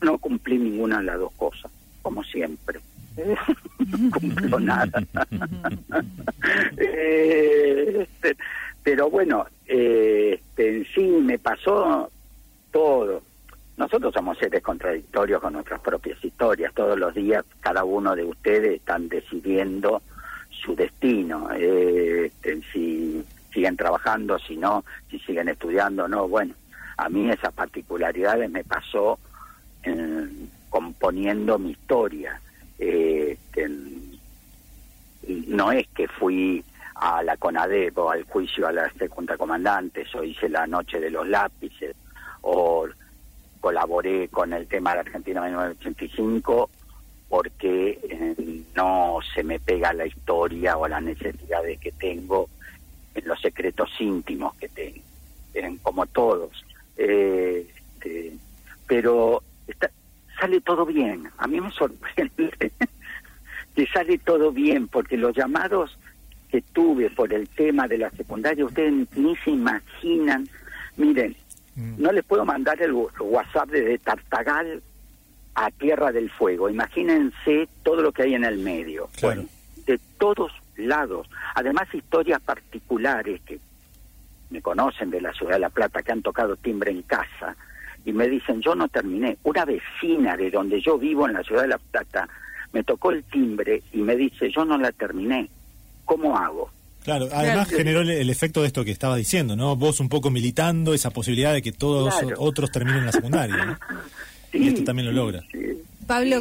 No 0.00 0.18
cumplí 0.18 0.58
ninguna 0.58 0.98
de 0.98 1.04
las 1.06 1.18
dos 1.18 1.32
cosas, 1.32 1.72
como 2.02 2.22
siempre. 2.22 2.78
no 3.16 4.10
cumplo 4.12 4.60
nada. 4.60 5.02
Eh, 6.76 8.06
este, 8.22 8.36
pero 8.84 9.10
bueno, 9.10 9.46
eh, 9.66 10.38
este, 10.40 10.76
en 10.76 10.86
sí 10.94 11.00
me 11.00 11.40
pasó 11.40 12.12
todo. 12.70 13.22
Nosotros 13.76 14.14
somos 14.14 14.38
seres 14.38 14.62
contradictorios 14.62 15.40
con 15.40 15.54
nuestras 15.54 15.80
propias 15.80 16.24
historias. 16.24 16.72
Todos 16.74 16.96
los 16.96 17.12
días 17.12 17.44
cada 17.58 17.82
uno 17.82 18.14
de 18.14 18.22
ustedes 18.22 18.76
están 18.76 19.08
decidiendo 19.08 20.00
su 20.62 20.74
destino. 20.74 21.48
Eh, 21.54 22.30
si 22.72 23.24
siguen 23.52 23.76
trabajando, 23.76 24.38
si 24.38 24.56
no, 24.56 24.84
si 25.10 25.18
siguen 25.20 25.48
estudiando, 25.48 26.08
no. 26.08 26.28
Bueno, 26.28 26.54
a 26.96 27.08
mí 27.08 27.28
esas 27.30 27.52
particularidades 27.52 28.50
me 28.50 28.64
pasó 28.64 29.18
componiendo 30.70 31.58
mi 31.58 31.72
historia. 31.72 32.40
Eh, 32.78 33.36
no 35.46 35.72
es 35.72 35.86
que 35.88 36.08
fui 36.08 36.64
a 36.94 37.22
la 37.22 37.36
CONADEP 37.36 37.98
o 37.98 38.10
al 38.10 38.24
juicio 38.24 38.66
a 38.66 38.72
la 38.72 38.90
segunda 38.92 39.36
comandante, 39.36 40.06
o 40.14 40.22
hice 40.22 40.48
la 40.48 40.66
noche 40.66 41.00
de 41.00 41.10
los 41.10 41.28
lápices, 41.28 41.96
o 42.42 42.86
colaboré 43.60 44.28
con 44.28 44.52
el 44.52 44.66
tema 44.66 44.94
de 44.94 45.00
Argentina 45.00 45.42
1985 45.42 46.70
porque 47.32 47.98
eh, 48.10 48.62
no 48.76 49.20
se 49.34 49.42
me 49.42 49.58
pega 49.58 49.94
la 49.94 50.04
historia 50.04 50.76
o 50.76 50.86
las 50.86 51.02
necesidades 51.02 51.80
que 51.80 51.90
tengo 51.92 52.50
en 53.14 53.26
los 53.26 53.40
secretos 53.40 53.88
íntimos 54.00 54.54
que 54.56 54.68
tengo, 54.68 55.78
como 55.82 56.04
todos. 56.04 56.62
Eh, 56.98 57.66
este, 57.94 58.34
pero 58.86 59.42
sale 60.38 60.60
todo 60.60 60.84
bien, 60.84 61.30
a 61.38 61.46
mí 61.46 61.58
me 61.58 61.70
sorprende 61.70 62.50
que 63.74 63.86
sale 63.86 64.18
todo 64.18 64.52
bien, 64.52 64.86
porque 64.88 65.16
los 65.16 65.34
llamados 65.34 65.96
que 66.50 66.60
tuve 66.60 67.08
por 67.08 67.32
el 67.32 67.48
tema 67.48 67.88
de 67.88 67.96
la 67.96 68.10
secundaria, 68.10 68.66
ustedes 68.66 68.92
ni 69.16 69.34
se 69.36 69.52
imaginan, 69.52 70.46
miren, 70.98 71.34
mm. 71.76 71.94
no 71.96 72.12
les 72.12 72.26
puedo 72.26 72.44
mandar 72.44 72.82
el 72.82 72.92
WhatsApp 72.92 73.70
desde 73.70 73.96
Tartagal 74.00 74.82
a 75.54 75.70
Tierra 75.70 76.12
del 76.12 76.30
Fuego, 76.30 76.68
imagínense 76.70 77.68
todo 77.82 78.02
lo 78.02 78.12
que 78.12 78.22
hay 78.22 78.34
en 78.34 78.44
el 78.44 78.58
medio, 78.58 79.08
bueno, 79.20 79.44
de 79.86 79.98
todos 80.18 80.52
lados, 80.76 81.28
además 81.54 81.92
historias 81.92 82.40
particulares 82.40 83.40
que 83.44 83.58
me 84.50 84.62
conocen 84.62 85.10
de 85.10 85.20
la 85.20 85.32
ciudad 85.32 85.54
de 85.54 85.60
La 85.60 85.70
Plata, 85.70 86.02
que 86.02 86.12
han 86.12 86.22
tocado 86.22 86.56
timbre 86.56 86.90
en 86.90 87.02
casa, 87.02 87.56
y 88.04 88.12
me 88.12 88.28
dicen, 88.28 88.60
yo 88.60 88.74
no 88.74 88.88
terminé, 88.88 89.38
una 89.44 89.64
vecina 89.64 90.36
de 90.36 90.50
donde 90.50 90.80
yo 90.80 90.98
vivo 90.98 91.26
en 91.26 91.34
la 91.34 91.42
ciudad 91.42 91.62
de 91.62 91.68
La 91.68 91.78
Plata, 91.78 92.28
me 92.72 92.82
tocó 92.84 93.10
el 93.10 93.24
timbre 93.24 93.82
y 93.92 93.98
me 93.98 94.16
dice, 94.16 94.50
yo 94.50 94.64
no 94.64 94.78
la 94.78 94.92
terminé, 94.92 95.48
¿cómo 96.04 96.36
hago? 96.36 96.70
Claro, 97.04 97.28
además 97.32 97.68
generó 97.68 98.02
el, 98.02 98.30
efecto 98.30 98.60
de 98.60 98.68
esto 98.68 98.84
que 98.84 98.92
estaba 98.92 99.16
diciendo, 99.16 99.56
¿no? 99.56 99.74
Vos 99.74 99.98
un 99.98 100.08
poco 100.08 100.30
militando 100.30 100.94
esa 100.94 101.10
posibilidad 101.10 101.52
de 101.52 101.60
que 101.60 101.72
todos 101.72 102.14
otros 102.38 102.70
terminen 102.70 103.04
la 103.04 103.12
secundaria, 103.12 103.64
¿no? 103.64 103.78
y 104.52 104.68
esto 104.68 104.84
también 104.84 105.06
lo 105.06 105.12
logra. 105.12 105.44
Pablo, 106.06 106.40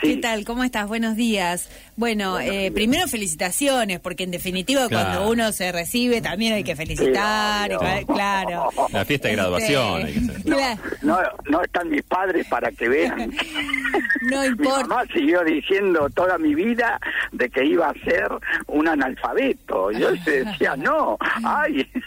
¿Qué 0.00 0.16
tal? 0.16 0.44
¿Cómo 0.44 0.64
estás? 0.64 0.88
Buenos 0.88 1.16
días. 1.16 1.68
Bueno, 1.96 2.40
eh, 2.40 2.72
primero 2.72 3.06
felicitaciones, 3.06 4.00
porque 4.00 4.24
en 4.24 4.30
definitiva 4.30 4.88
cuando 4.88 5.28
uno 5.28 5.52
se 5.52 5.70
recibe 5.70 6.20
también 6.20 6.54
hay 6.54 6.64
que 6.64 6.74
felicitar, 6.74 7.70
claro. 8.06 8.70
La 8.92 9.04
fiesta 9.04 9.28
de 9.28 9.36
graduación. 9.36 10.10
no, 11.02 11.18
no 11.48 11.62
están 11.62 11.90
mis 11.90 12.02
padres 12.02 12.46
para 12.48 12.72
que 12.72 12.88
vean. 12.88 13.32
no 14.22 14.44
importa. 14.44 14.82
Mi 14.82 14.88
mamá 14.88 15.04
siguió 15.12 15.44
diciendo 15.44 16.08
toda 16.10 16.38
mi 16.38 16.54
vida 16.54 17.00
de 17.32 17.48
que 17.48 17.64
iba 17.64 17.88
a 17.88 17.94
ser 18.04 18.28
un 18.66 18.88
analfabeto. 18.88 19.92
Yo 19.92 20.10
decía, 20.12 20.76
no, 20.76 21.16
ay. 21.44 21.88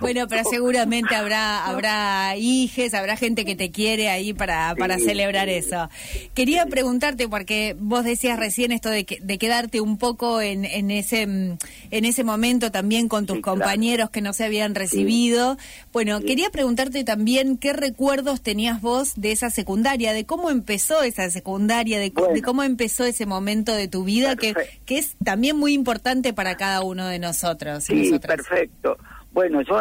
Bueno, 0.00 0.26
pero 0.26 0.42
seguramente 0.48 1.14
habrá 1.14 1.66
habrá 1.66 2.34
hijes, 2.36 2.94
habrá 2.94 3.16
gente 3.16 3.44
que 3.44 3.54
te 3.54 3.70
quiere 3.70 4.08
ahí 4.08 4.32
para, 4.32 4.74
para 4.74 4.98
celebrar 4.98 5.50
eso. 5.50 5.90
Quería 6.34 6.64
preguntarte 6.64 7.19
porque 7.28 7.76
vos 7.78 8.04
decías 8.04 8.38
recién 8.38 8.72
esto 8.72 8.88
de, 8.88 9.06
de 9.20 9.38
quedarte 9.38 9.80
un 9.80 9.98
poco 9.98 10.40
en, 10.40 10.64
en, 10.64 10.90
ese, 10.90 11.26
mm, 11.26 11.58
en 11.90 12.04
ese 12.04 12.24
momento 12.24 12.70
también 12.70 13.08
con 13.08 13.26
tus 13.26 13.40
compañeros 13.40 14.10
que 14.10 14.20
no 14.20 14.32
se 14.32 14.44
habían 14.44 14.74
recibido. 14.74 15.56
Bueno, 15.92 16.20
quería 16.20 16.50
preguntarte 16.50 17.04
también 17.04 17.58
qué 17.58 17.72
recuerdos 17.72 18.42
tenías 18.42 18.80
vos 18.80 19.14
de 19.16 19.32
esa 19.32 19.50
secundaria, 19.50 20.12
de 20.12 20.24
cómo 20.24 20.50
empezó 20.50 21.02
esa 21.02 21.28
secundaria, 21.30 21.98
de, 21.98 22.12
cómo 22.12 22.62
empezó 22.62 23.04
ese 23.04 23.26
momento 23.26 23.74
de 23.74 23.88
tu 23.88 24.04
vida, 24.04 24.36
que, 24.36 24.54
que 24.86 24.98
es 24.98 25.16
también 25.24 25.56
muy 25.56 25.72
importante 25.72 26.32
para 26.32 26.56
cada 26.56 26.82
uno 26.82 27.06
de 27.06 27.18
nosotros. 27.18 27.84
Sí, 27.84 28.18
perfecto. 28.18 28.96
Bueno, 29.32 29.62
yo 29.62 29.78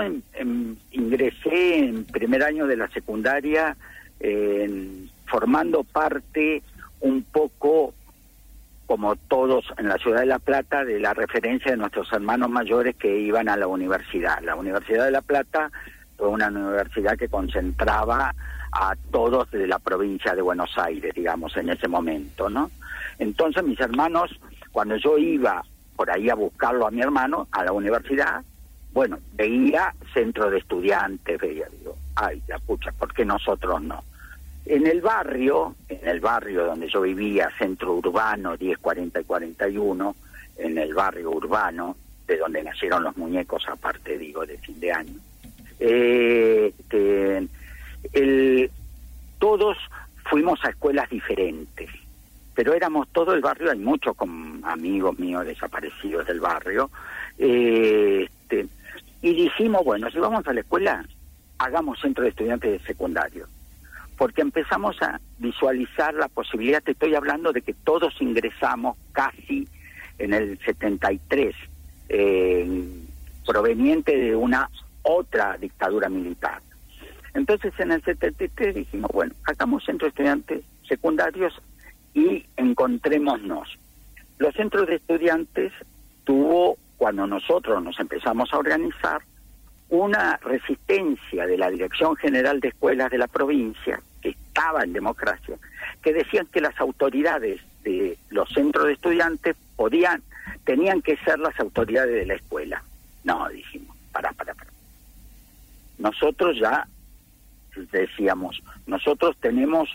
ingresé 0.91 1.79
en 1.79 2.05
primer 2.05 2.43
año 2.43 2.67
de 2.67 2.77
la 2.77 2.87
secundaria 2.89 3.75
formando 5.29 5.83
parte 5.83 6.63
un 7.01 7.23
poco 7.23 7.93
como 8.85 9.15
todos 9.15 9.65
en 9.77 9.87
la 9.87 9.97
ciudad 9.97 10.21
de 10.21 10.25
La 10.25 10.39
Plata, 10.39 10.83
de 10.83 10.99
la 10.99 11.13
referencia 11.13 11.71
de 11.71 11.77
nuestros 11.77 12.11
hermanos 12.11 12.49
mayores 12.49 12.95
que 12.95 13.19
iban 13.19 13.47
a 13.47 13.55
la 13.55 13.67
universidad. 13.67 14.41
La 14.41 14.55
Universidad 14.55 15.05
de 15.05 15.11
La 15.11 15.21
Plata 15.21 15.71
fue 16.17 16.27
una 16.27 16.47
universidad 16.47 17.15
que 17.15 17.29
concentraba 17.29 18.33
a 18.71 18.95
todos 19.11 19.51
de 19.51 19.67
la 19.67 19.77
provincia 19.77 20.33
de 20.33 20.41
Buenos 20.41 20.75
Aires, 20.77 21.13
digamos, 21.13 21.55
en 21.57 21.69
ese 21.69 21.87
momento, 21.87 22.49
¿no? 22.49 22.71
Entonces 23.19 23.63
mis 23.63 23.79
hermanos, 23.79 24.31
cuando 24.71 24.95
yo 24.95 25.17
iba 25.17 25.63
por 25.95 26.09
ahí 26.09 26.29
a 26.29 26.35
buscarlo 26.35 26.87
a 26.87 26.91
mi 26.91 27.01
hermano, 27.01 27.47
a 27.51 27.63
la 27.63 27.71
universidad, 27.71 28.43
bueno, 28.91 29.19
veía 29.33 29.93
centro 30.13 30.49
de 30.49 30.57
estudiantes, 30.57 31.39
veía, 31.39 31.67
digo, 31.77 31.95
ay, 32.15 32.41
la 32.47 32.57
pucha, 32.59 32.91
¿por 32.93 33.13
qué 33.13 33.23
nosotros 33.23 33.81
no? 33.81 34.03
En 34.69 34.85
el 34.85 35.01
barrio, 35.01 35.75
en 35.87 36.07
el 36.07 36.19
barrio 36.19 36.63
donde 36.63 36.87
yo 36.87 37.01
vivía, 37.01 37.49
centro 37.57 37.95
urbano 37.95 38.55
10, 38.55 38.77
40 38.77 39.19
y 39.19 39.23
41, 39.23 40.15
en 40.57 40.77
el 40.77 40.93
barrio 40.93 41.31
urbano, 41.31 41.97
de 42.27 42.37
donde 42.37 42.63
nacieron 42.63 43.01
los 43.01 43.17
muñecos, 43.17 43.67
aparte 43.67 44.15
digo, 44.19 44.45
de 44.45 44.59
fin 44.59 44.79
de 44.79 44.91
año, 44.91 45.15
eh, 45.79 46.71
el, 48.13 48.69
todos 49.39 49.75
fuimos 50.29 50.63
a 50.63 50.69
escuelas 50.69 51.09
diferentes, 51.09 51.89
pero 52.53 52.75
éramos 52.75 53.07
todo 53.07 53.33
el 53.33 53.41
barrio, 53.41 53.71
hay 53.71 53.79
muchos 53.79 54.15
con 54.15 54.61
amigos 54.63 55.17
míos 55.17 55.47
desaparecidos 55.47 56.27
del 56.27 56.41
barrio, 56.41 56.91
eh, 57.39 58.27
este, 58.29 58.67
y 59.23 59.33
dijimos, 59.33 59.83
bueno, 59.83 60.11
si 60.11 60.19
vamos 60.19 60.47
a 60.47 60.53
la 60.53 60.59
escuela, 60.59 61.03
hagamos 61.57 61.99
centro 61.99 62.23
de 62.23 62.29
estudiantes 62.29 62.71
de 62.71 62.85
secundario 62.85 63.47
porque 64.19 64.41
empezamos 64.41 65.01
a 65.01 65.21
visualizar 65.37 66.13
la 66.13 66.27
posibilidad, 66.27 66.83
te 66.83 66.91
estoy 66.91 67.15
hablando 67.15 67.53
de 67.53 67.61
que 67.61 67.73
todos 67.73 68.13
ingresamos 68.19 68.97
casi 69.13 69.65
en 70.17 70.33
el 70.33 70.59
73, 70.59 71.55
proveniente 73.45 74.17
de 74.17 74.35
una 74.35 74.69
otra 75.03 75.55
dictadura 75.57 76.09
militar. 76.09 76.61
Entonces 77.33 77.71
en 77.79 77.93
el 77.93 78.03
73 78.03 78.75
dijimos, 78.75 79.09
bueno, 79.13 79.33
hagamos 79.45 79.85
centros 79.85 80.09
estudiantes 80.09 80.65
secundarios 80.85 81.53
y 82.13 82.45
encontrémonos. 82.57 83.79
Los 84.37 84.53
centros 84.53 84.87
de 84.87 84.95
estudiantes 84.95 85.71
tuvo, 86.25 86.77
cuando 86.97 87.25
nosotros 87.25 87.81
nos 87.81 87.97
empezamos 88.01 88.53
a 88.53 88.57
organizar, 88.57 89.21
una 89.87 90.37
resistencia 90.43 91.47
de 91.47 91.57
la 91.57 91.69
Dirección 91.71 92.17
General 92.17 92.59
de 92.59 92.67
Escuelas 92.67 93.09
de 93.09 93.17
la 93.17 93.27
provincia, 93.27 94.01
en 94.83 94.93
democracia, 94.93 95.57
que 96.01 96.13
decían 96.13 96.47
que 96.47 96.61
las 96.61 96.79
autoridades 96.79 97.61
de 97.83 98.17
los 98.29 98.49
centros 98.49 98.85
de 98.85 98.93
estudiantes 98.93 99.55
podían, 99.75 100.21
tenían 100.65 101.01
que 101.01 101.17
ser 101.17 101.39
las 101.39 101.57
autoridades 101.59 102.13
de 102.13 102.25
la 102.25 102.35
escuela. 102.35 102.83
No, 103.23 103.47
dijimos, 103.49 103.95
para, 104.11 104.31
para, 104.33 104.53
para. 104.53 104.69
Nosotros 105.97 106.57
ya 106.59 106.87
decíamos, 107.91 108.61
nosotros 108.85 109.35
tenemos 109.39 109.89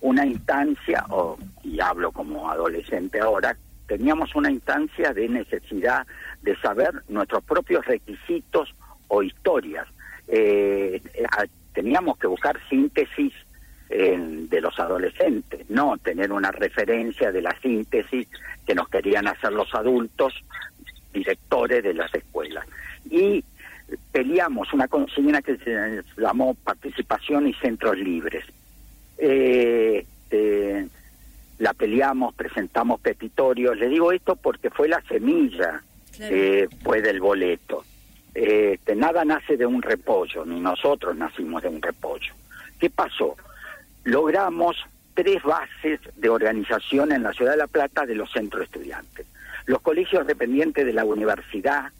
una 0.00 0.26
instancia, 0.26 1.04
o, 1.10 1.38
y 1.62 1.80
hablo 1.80 2.12
como 2.12 2.50
adolescente 2.50 3.20
ahora, 3.20 3.56
teníamos 3.86 4.34
una 4.34 4.50
instancia 4.50 5.12
de 5.12 5.28
necesidad 5.28 6.06
de 6.42 6.56
saber 6.56 7.02
nuestros 7.08 7.42
propios 7.44 7.84
requisitos 7.86 8.74
o 9.08 9.22
historias. 9.22 9.86
Eh, 10.28 11.02
teníamos 11.74 12.16
que 12.18 12.26
buscar 12.26 12.58
síntesis 12.68 13.32
de 13.90 14.60
los 14.60 14.78
adolescentes, 14.78 15.68
no 15.68 15.98
tener 15.98 16.30
una 16.30 16.52
referencia 16.52 17.32
de 17.32 17.42
la 17.42 17.58
síntesis 17.60 18.28
que 18.64 18.74
nos 18.74 18.88
querían 18.88 19.26
hacer 19.26 19.52
los 19.52 19.74
adultos, 19.74 20.32
directores 21.12 21.82
de 21.82 21.94
las 21.94 22.14
escuelas. 22.14 22.64
Y 23.10 23.44
peleamos 24.12 24.72
una 24.72 24.88
consigna 24.88 25.42
que 25.42 25.56
se 25.56 26.02
llamó 26.16 26.54
participación 26.54 27.48
y 27.48 27.54
centros 27.54 27.96
libres. 27.98 28.44
Eh, 29.18 30.06
eh, 30.30 30.88
la 31.58 31.74
peleamos, 31.74 32.34
presentamos 32.34 33.00
petitorios. 33.00 33.76
Le 33.76 33.88
digo 33.88 34.12
esto 34.12 34.36
porque 34.36 34.70
fue 34.70 34.88
la 34.88 35.02
semilla, 35.02 35.82
eh, 36.18 36.68
fue 36.82 37.02
del 37.02 37.20
boleto. 37.20 37.84
Este, 38.32 38.94
nada 38.94 39.24
nace 39.24 39.56
de 39.56 39.66
un 39.66 39.82
repollo, 39.82 40.46
ni 40.46 40.60
nosotros 40.60 41.16
nacimos 41.16 41.62
de 41.62 41.68
un 41.68 41.82
repollo. 41.82 42.32
¿Qué 42.78 42.88
pasó? 42.88 43.36
Logramos 44.04 44.76
tres 45.14 45.42
bases 45.42 46.00
de 46.16 46.28
organización 46.28 47.12
en 47.12 47.22
la 47.22 47.32
ciudad 47.32 47.52
de 47.52 47.58
La 47.58 47.66
Plata 47.66 48.06
de 48.06 48.14
los 48.14 48.32
centros 48.32 48.64
estudiantes. 48.64 49.26
Los 49.66 49.82
colegios 49.82 50.26
dependientes 50.26 50.86
de 50.86 50.92
la 50.92 51.04
universidad 51.04 51.92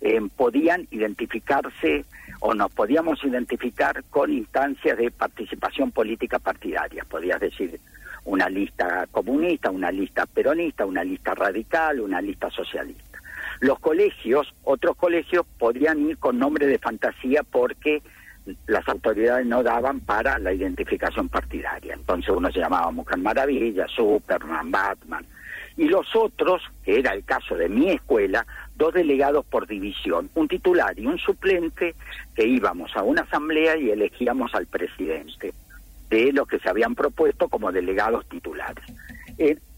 eh, 0.00 0.20
podían 0.36 0.86
identificarse 0.90 2.04
o 2.40 2.54
nos 2.54 2.70
podíamos 2.72 3.24
identificar 3.24 4.04
con 4.10 4.32
instancias 4.32 4.98
de 4.98 5.10
participación 5.10 5.90
política 5.90 6.38
partidaria. 6.38 7.04
Podías 7.08 7.40
decir 7.40 7.80
una 8.24 8.48
lista 8.48 9.06
comunista, 9.10 9.70
una 9.70 9.90
lista 9.90 10.26
peronista, 10.26 10.84
una 10.84 11.02
lista 11.02 11.34
radical, 11.34 12.00
una 12.00 12.20
lista 12.20 12.50
socialista. 12.50 13.18
Los 13.60 13.78
colegios, 13.78 14.52
otros 14.64 14.96
colegios, 14.96 15.46
podían 15.58 16.10
ir 16.10 16.18
con 16.18 16.38
nombre 16.38 16.66
de 16.66 16.78
fantasía 16.78 17.42
porque 17.42 18.02
las 18.66 18.86
autoridades 18.88 19.46
no 19.46 19.62
daban 19.62 20.00
para 20.00 20.38
la 20.38 20.52
identificación 20.52 21.28
partidaria. 21.28 21.94
Entonces 21.94 22.30
uno 22.30 22.50
se 22.50 22.60
llamaba 22.60 22.90
Mujer 22.90 23.18
Maravilla, 23.18 23.86
Superman, 23.88 24.70
Batman. 24.70 25.26
Y 25.76 25.88
los 25.88 26.14
otros, 26.16 26.62
que 26.84 26.98
era 26.98 27.12
el 27.12 27.24
caso 27.24 27.54
de 27.54 27.68
mi 27.68 27.90
escuela, 27.90 28.46
dos 28.76 28.94
delegados 28.94 29.44
por 29.44 29.66
división, 29.66 30.30
un 30.34 30.48
titular 30.48 30.98
y 30.98 31.06
un 31.06 31.18
suplente, 31.18 31.94
que 32.34 32.46
íbamos 32.46 32.96
a 32.96 33.02
una 33.02 33.22
asamblea 33.22 33.76
y 33.76 33.90
elegíamos 33.90 34.54
al 34.54 34.66
presidente 34.66 35.52
de 36.08 36.32
los 36.32 36.48
que 36.48 36.58
se 36.60 36.68
habían 36.68 36.94
propuesto 36.94 37.48
como 37.48 37.72
delegados 37.72 38.26
titulares. 38.28 38.84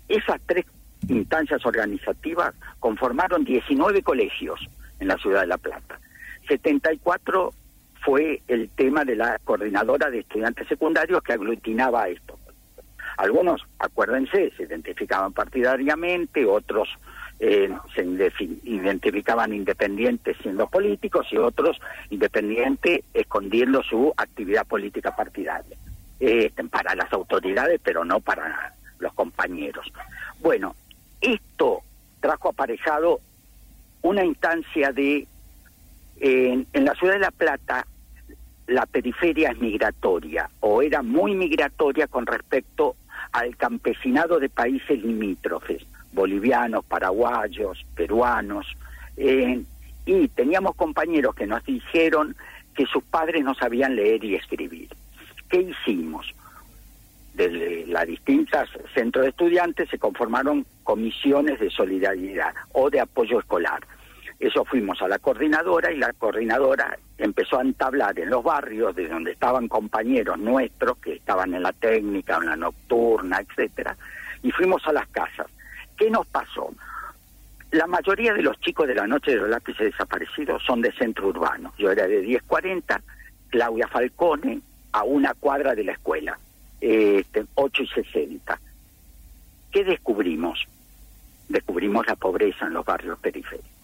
Esas 0.09 0.41
tres 0.47 0.67
instancias 1.09 1.65
organizativas 1.67 2.55
conformaron 2.79 3.45
19 3.45 4.03
colegios 4.03 4.61
en 5.01 5.09
la 5.09 5.17
ciudad 5.17 5.41
de 5.41 5.47
La 5.49 5.59
Plata. 5.59 5.99
74 6.49 7.53
fue 8.09 8.41
el 8.49 8.71
tema 8.71 9.05
de 9.05 9.17
la 9.17 9.39
coordinadora 9.45 10.09
de 10.09 10.21
estudiantes 10.21 10.67
secundarios 10.67 11.23
que 11.23 11.35
aglutinaba 11.35 12.09
esto. 12.09 12.39
Algunos, 13.19 13.61
acuérdense, 13.79 14.51
se 14.57 14.63
identificaban 14.63 15.35
partidariamente, 15.35 16.47
otros 16.47 16.89
eh, 17.39 17.71
se 17.95 18.05
identificaban 18.65 19.53
independientes 19.53 20.39
siendo 20.43 20.69
políticos 20.69 21.27
y 21.31 21.37
otros 21.37 21.79
independientes 22.09 23.03
escondiendo 23.13 23.83
su 23.83 24.15
actividad 24.17 24.67
política 24.67 25.15
partidaria. 25.15 25.77
Eh, 26.19 26.51
para 26.71 26.95
las 26.95 27.13
autoridades, 27.13 27.79
pero 27.85 28.07
no 28.07 28.21
para 28.21 28.73
los 29.01 29.13
compañeros. 29.13 29.93
Bueno, 30.41 30.75
esto 31.21 31.83
trajo 32.21 32.49
aparejado 32.49 33.21
una 34.01 34.25
instancia 34.25 34.93
de, 34.93 35.29
en 36.21 36.85
la 36.87 36.95
ciudad 36.95 37.13
de 37.13 37.19
La 37.19 37.31
Plata, 37.31 37.87
la 38.69 38.87
periferia 38.87 39.51
es 39.51 39.59
migratoria 39.59 40.49
o 40.61 40.83
era 40.83 41.03
muy 41.03 41.35
migratoria 41.35 42.07
con 42.07 42.27
respecto 42.27 42.97
al 43.33 43.57
campesinado 43.57 44.39
de 44.39 44.49
países 44.49 45.03
limítrofes, 45.03 45.85
bolivianos, 46.13 46.85
paraguayos, 46.85 47.85
peruanos, 47.95 48.67
eh, 49.17 49.63
y 50.07 50.29
teníamos 50.29 50.77
compañeros 50.77 51.35
que 51.35 51.47
nos 51.47 51.65
dijeron 51.65 52.37
que 52.75 52.87
sus 52.87 53.03
padres 53.05 53.43
no 53.43 53.55
sabían 53.55 53.97
leer 53.97 54.23
y 54.25 54.37
escribir. 54.37 54.89
¿Qué 55.49 55.61
hicimos? 55.63 56.35
de 57.39 57.85
las 57.87 58.05
distintas 58.05 58.69
centros 58.95 59.23
de 59.23 59.31
estudiantes 59.31 59.89
se 59.89 59.99
conformaron 59.99 60.67
comisiones 60.83 61.61
de 61.61 61.71
solidaridad 61.71 62.53
o 62.73 62.91
de 62.91 63.01
apoyo 63.01 63.39
escolar. 63.39 63.81
Eso 64.39 64.65
fuimos 64.65 65.03
a 65.03 65.09
la 65.09 65.19
coordinadora 65.19 65.91
y 65.91 65.97
la 65.97 66.13
coordinadora 66.13 66.97
empezó 67.19 67.59
a 67.59 67.63
entablar 67.63 68.19
en 68.19 68.31
los 68.31 68.45
barrios 68.45 68.95
de 68.95 69.09
donde 69.09 69.33
estaban 69.33 69.67
compañeros 69.67 70.39
nuestros 70.39 70.99
que 70.99 71.15
estaban 71.15 71.55
en 71.55 71.65
la 71.65 71.73
técnica, 71.73 72.37
en 72.37 72.47
la 72.47 72.57
nocturna, 72.57 73.41
etcétera, 73.41 73.97
y 74.43 74.53
fuimos 74.53 74.87
a 74.87 74.93
las 74.93 75.09
casas. 75.09 75.47
¿Qué 75.97 76.09
nos 76.09 76.27
pasó? 76.29 76.73
La 77.73 77.87
mayoría 77.87 78.33
de 78.33 78.43
los 78.43 78.59
chicos 78.61 78.87
de 78.87 78.95
la 78.95 79.07
noche 79.07 79.33
de 79.33 79.39
los 79.39 79.51
lápices 79.51 79.91
desaparecidos 79.91 80.63
son 80.65 80.81
de 80.81 80.93
centro 80.93 81.29
urbano. 81.29 81.73
Yo 81.77 81.91
era 81.91 82.07
de 82.07 82.21
1040, 82.21 83.03
Claudia 83.51 83.89
Falcone, 83.89 84.61
a 84.93 85.03
una 85.03 85.35
cuadra 85.35 85.75
de 85.75 85.85
la 85.85 85.93
escuela 85.93 86.39
este, 86.81 87.45
8 87.55 87.83
y 87.83 87.89
60. 87.89 88.61
¿Qué 89.71 89.85
descubrimos? 89.85 90.67
Descubrimos 91.49 92.07
la 92.07 92.17
pobreza 92.17 92.67
en 92.67 92.75
los 92.75 92.85
barrios 92.85 93.19
periféricos. 93.19 93.78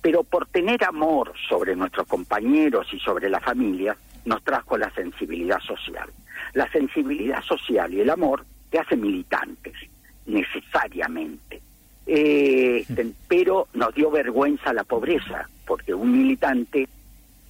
Pero 0.00 0.22
por 0.22 0.46
tener 0.46 0.84
amor 0.84 1.32
sobre 1.48 1.74
nuestros 1.74 2.06
compañeros 2.06 2.86
y 2.92 2.98
sobre 3.00 3.28
la 3.28 3.40
familia, 3.40 3.96
nos 4.24 4.42
trajo 4.42 4.76
la 4.76 4.90
sensibilidad 4.90 5.60
social. 5.60 6.08
La 6.54 6.70
sensibilidad 6.70 7.42
social 7.42 7.92
y 7.92 8.00
el 8.00 8.10
amor 8.10 8.44
te 8.70 8.78
hacen 8.78 9.00
militantes, 9.00 9.74
necesariamente. 10.26 11.60
Eh, 12.06 12.86
pero 13.26 13.68
nos 13.74 13.94
dio 13.94 14.10
vergüenza 14.10 14.72
la 14.72 14.84
pobreza, 14.84 15.48
porque 15.66 15.92
un 15.92 16.12
militante 16.12 16.88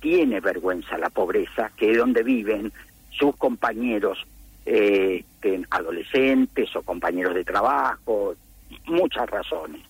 tiene 0.00 0.40
vergüenza 0.40 0.98
la 0.98 1.10
pobreza, 1.10 1.70
que 1.76 1.92
es 1.92 1.98
donde 1.98 2.22
viven 2.22 2.72
sus 3.10 3.36
compañeros 3.36 4.26
eh, 4.66 5.24
adolescentes 5.70 6.74
o 6.76 6.82
compañeros 6.82 7.34
de 7.34 7.44
trabajo, 7.44 8.34
muchas 8.86 9.28
razones. 9.30 9.80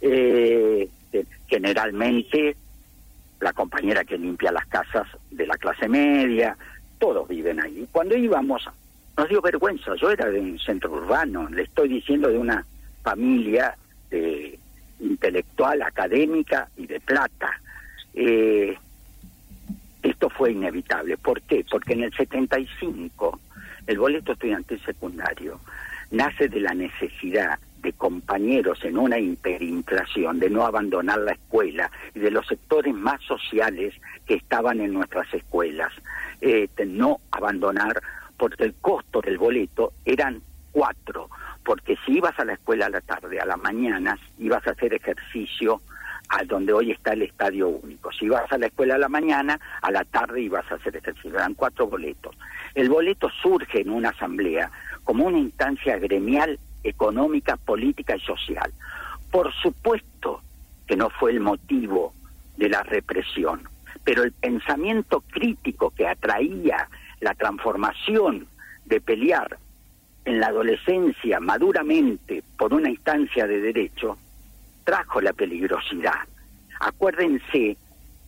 Eh, 0.00 0.88
generalmente 1.46 2.56
la 3.40 3.52
compañera 3.52 4.04
que 4.04 4.18
limpia 4.18 4.52
las 4.52 4.66
casas 4.66 5.06
de 5.30 5.46
la 5.46 5.56
clase 5.56 5.88
media, 5.88 6.56
todos 6.98 7.26
viven 7.28 7.60
ahí. 7.60 7.88
Cuando 7.90 8.16
íbamos, 8.16 8.68
nos 9.16 9.28
dio 9.28 9.40
vergüenza, 9.40 9.94
yo 9.96 10.10
era 10.10 10.26
de 10.26 10.40
un 10.40 10.58
centro 10.58 10.92
urbano, 10.92 11.48
le 11.48 11.62
estoy 11.62 11.88
diciendo 11.88 12.28
de 12.28 12.38
una 12.38 12.64
familia 13.02 13.76
de 14.10 14.58
intelectual, 15.00 15.82
académica 15.82 16.68
y 16.76 16.86
de 16.86 17.00
plata. 17.00 17.50
Eh, 18.12 18.76
esto 20.02 20.30
fue 20.30 20.52
inevitable. 20.52 21.16
¿Por 21.16 21.40
qué? 21.42 21.64
Porque 21.70 21.94
en 21.94 22.04
el 22.04 22.12
75 22.14 23.40
el 23.86 23.98
boleto 23.98 24.32
estudiantil 24.32 24.80
secundario 24.84 25.60
nace 26.10 26.48
de 26.48 26.60
la 26.60 26.74
necesidad 26.74 27.58
de 27.80 27.92
compañeros 27.92 28.84
en 28.84 28.98
una 28.98 29.18
hiperinflación, 29.18 30.38
de 30.38 30.50
no 30.50 30.66
abandonar 30.66 31.18
la 31.18 31.32
escuela 31.32 31.90
y 32.14 32.20
de 32.20 32.30
los 32.30 32.46
sectores 32.46 32.94
más 32.94 33.20
sociales 33.22 33.94
que 34.26 34.34
estaban 34.34 34.80
en 34.80 34.92
nuestras 34.92 35.32
escuelas, 35.32 35.92
de 36.40 36.86
no 36.86 37.20
abandonar, 37.30 38.02
porque 38.36 38.64
el 38.64 38.74
costo 38.74 39.20
del 39.20 39.38
boleto 39.38 39.92
eran 40.04 40.42
cuatro, 40.72 41.28
porque 41.64 41.96
si 42.06 42.18
ibas 42.18 42.38
a 42.38 42.44
la 42.44 42.54
escuela 42.54 42.86
a 42.86 42.90
la 42.90 43.00
tarde, 43.00 43.40
a 43.40 43.46
la 43.46 43.56
mañana, 43.56 44.18
ibas 44.38 44.66
a 44.66 44.70
hacer 44.70 44.94
ejercicio 44.94 45.80
a 46.28 46.44
donde 46.44 46.72
hoy 46.72 46.92
está 46.92 47.12
el 47.12 47.22
estadio 47.22 47.68
único. 47.68 48.12
Si 48.12 48.26
ibas 48.26 48.50
a 48.52 48.58
la 48.58 48.66
escuela 48.66 48.94
a 48.94 48.98
la 48.98 49.08
mañana, 49.08 49.58
a 49.82 49.90
la 49.90 50.04
tarde 50.04 50.40
ibas 50.40 50.70
a 50.70 50.76
hacer 50.76 50.96
ejercicio. 50.96 51.34
Eran 51.34 51.54
cuatro 51.54 51.88
boletos. 51.88 52.36
El 52.74 52.88
boleto 52.88 53.28
surge 53.42 53.80
en 53.80 53.90
una 53.90 54.10
asamblea 54.10 54.70
como 55.02 55.26
una 55.26 55.38
instancia 55.38 55.98
gremial, 55.98 56.58
económica, 56.82 57.56
política 57.56 58.16
y 58.16 58.20
social. 58.20 58.72
Por 59.30 59.52
supuesto 59.54 60.42
que 60.86 60.96
no 60.96 61.10
fue 61.10 61.32
el 61.32 61.40
motivo 61.40 62.12
de 62.56 62.68
la 62.68 62.82
represión, 62.82 63.62
pero 64.04 64.22
el 64.22 64.32
pensamiento 64.32 65.22
crítico 65.30 65.90
que 65.90 66.06
atraía 66.06 66.88
la 67.20 67.34
transformación 67.34 68.46
de 68.86 69.00
pelear 69.00 69.58
en 70.24 70.40
la 70.40 70.48
adolescencia 70.48 71.40
maduramente 71.40 72.42
por 72.58 72.74
una 72.74 72.90
instancia 72.90 73.46
de 73.46 73.60
derecho, 73.60 74.18
trajo 74.84 75.20
la 75.20 75.32
peligrosidad. 75.32 76.26
Acuérdense 76.80 77.76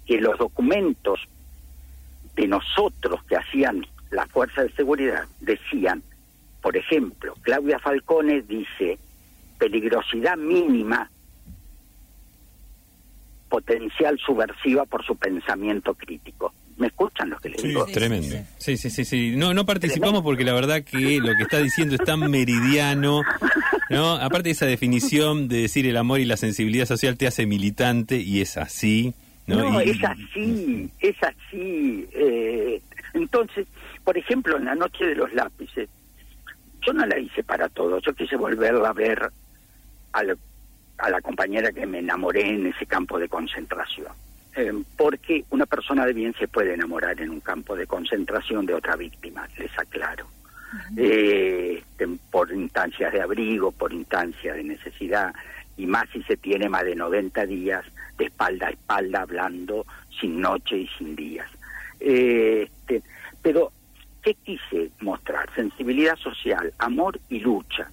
que 0.07 0.21
los 0.21 0.39
documentos 0.39 1.21
de 2.35 2.49
nosotros 2.49 3.23
que 3.25 3.37
hacían 3.37 3.87
la 4.11 4.27
fuerza 4.27 4.63
de 4.63 4.73
seguridad 4.73 5.25
decían 5.41 6.03
por 6.63 6.77
ejemplo, 6.77 7.35
Claudia 7.43 7.79
Falcone 7.81 8.43
dice 8.43 8.99
peligrosidad 9.59 10.37
mínima, 10.37 11.11
potencial 13.49 14.19
subversiva 14.25 14.85
por 14.87 15.05
su 15.05 15.17
pensamiento 15.17 15.95
crítico. 15.95 16.55
¿Me 16.79 16.87
escuchan 16.87 17.29
los 17.31 17.41
que 17.41 17.51
les 17.51 17.61
Sí, 17.61 17.69
digo? 17.69 17.85
tremendo. 17.87 18.37
Sí, 18.57 18.77
sí, 18.79 18.89
sí, 18.89 19.05
sí. 19.05 19.35
No, 19.37 19.53
no 19.53 19.67
participamos 19.67 20.23
porque 20.23 20.43
la 20.45 20.55
verdad 20.55 20.83
que 20.83 21.21
lo 21.21 21.37
que 21.37 21.43
está 21.43 21.59
diciendo 21.59 21.95
es 21.95 22.01
tan 22.03 22.21
meridiano, 22.31 23.23
¿no? 23.91 24.15
Aparte 24.17 24.49
de 24.49 24.53
esa 24.53 24.65
definición 24.67 25.49
de 25.49 25.63
decir 25.63 25.87
el 25.87 25.99
amor 25.99 26.21
y 26.21 26.25
la 26.25 26.39
sensibilidad 26.39 26.87
social 26.87 27.19
te 27.19 27.27
hace 27.27 27.45
militante 27.47 28.17
y 28.17 28.41
es 28.41 28.57
así, 28.57 29.13
¿no? 29.47 29.57
No, 29.59 29.83
Y- 29.83 29.91
es 29.91 30.03
así, 30.03 30.91
es 31.01 31.17
así. 31.23 32.09
eh, 32.15 32.81
entonces, 33.13 33.67
por 34.03 34.17
ejemplo, 34.17 34.57
en 34.57 34.65
la 34.65 34.75
noche 34.75 35.05
de 35.05 35.15
los 35.15 35.31
lápices, 35.35 35.91
yo 36.83 36.93
no 36.93 37.07
la 37.07 37.19
hice 37.19 37.43
para 37.43 37.69
todo, 37.69 37.99
yo 38.01 38.13
quise 38.15 38.37
volverla 38.37 38.91
a 38.91 38.93
ver 38.93 39.31
a 40.13 40.23
la, 40.23 40.37
a 40.99 41.11
la 41.11 41.21
compañera 41.21 41.73
que 41.73 41.87
me 41.87 42.01
enamoré 42.01 42.49
en 42.49 42.67
ese 42.67 42.87
campo 42.87 43.19
de 43.19 43.29
concentración. 43.29 44.13
Eh, 44.55 44.73
porque 44.99 45.45
una 45.51 45.65
persona 45.65 46.05
de 46.05 46.13
bien 46.13 46.35
se 46.39 46.47
puede 46.47 46.75
enamorar 46.75 47.19
en 47.21 47.31
un 47.31 47.41
campo 47.41 47.75
de 47.75 47.87
concentración 47.87 48.67
de 48.67 48.75
otra 48.75 48.97
víctima, 48.97 49.49
les 49.57 49.71
aclaro. 49.79 50.27
Eh, 50.97 51.83
este, 51.83 52.09
por 52.31 52.51
instancias 52.51 53.13
de 53.13 53.21
abrigo, 53.21 53.73
por 53.73 53.93
instancias 53.93 54.57
de 54.57 54.65
necesidad, 54.65 55.33
y 55.77 55.87
más 55.87 56.09
si 56.11 56.23
se 56.25 56.37
tiene 56.37 56.69
más 56.69 56.85
de 56.85 56.95
90 56.95 57.47
días 57.47 57.85
de 58.19 58.27
espalda 58.27 58.69
a 58.69 58.71
espalda 58.71 59.23
hablando 59.23 59.87
sin 60.21 60.41
noche 60.41 60.79
y 60.79 60.89
sin 60.99 61.17
días. 61.17 61.49
Eh, 62.01 62.69
este, 62.69 63.03
pero, 63.41 63.73
¿qué 64.23 64.35
quise 64.35 64.91
mostrar? 65.01 65.53
Sensibilidad 65.55 66.17
social, 66.17 66.73
amor 66.79 67.19
y 67.29 67.41
lucha. 67.41 67.91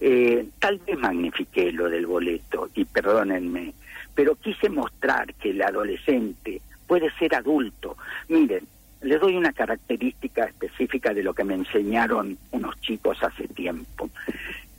Eh, 0.00 0.46
tal 0.58 0.78
vez 0.78 0.98
magnifiqué 0.98 1.72
lo 1.72 1.88
del 1.88 2.06
boleto, 2.06 2.68
y 2.74 2.84
perdónenme, 2.84 3.74
pero 4.14 4.36
quise 4.36 4.68
mostrar 4.68 5.34
que 5.34 5.50
el 5.50 5.62
adolescente 5.62 6.60
puede 6.86 7.10
ser 7.18 7.34
adulto. 7.34 7.96
Miren, 8.28 8.66
les 9.02 9.20
doy 9.20 9.36
una 9.36 9.52
característica 9.52 10.44
específica 10.44 11.14
de 11.14 11.22
lo 11.22 11.34
que 11.34 11.44
me 11.44 11.54
enseñaron 11.54 12.36
unos 12.50 12.80
chicos 12.80 13.22
hace 13.22 13.46
tiempo, 13.48 14.10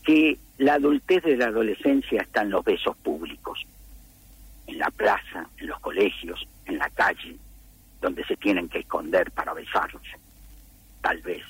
que 0.03 0.38
la 0.57 0.73
adultez 0.73 1.23
de 1.23 1.38
la 1.38 1.47
adolescencia 1.47 2.21
está 2.21 2.41
en 2.41 2.51
los 2.51 2.65
besos 2.65 2.97
públicos, 2.97 3.65
en 4.67 4.77
la 4.77 4.89
plaza, 4.91 5.47
en 5.57 5.67
los 5.67 5.79
colegios, 5.79 6.45
en 6.65 6.77
la 6.77 6.89
calle, 6.89 7.35
donde 8.01 8.23
se 8.25 8.35
tienen 8.38 8.67
que 8.67 8.79
esconder 8.79 9.31
para 9.31 9.53
besarse, 9.53 10.18
tal 11.01 11.21
vez. 11.21 11.43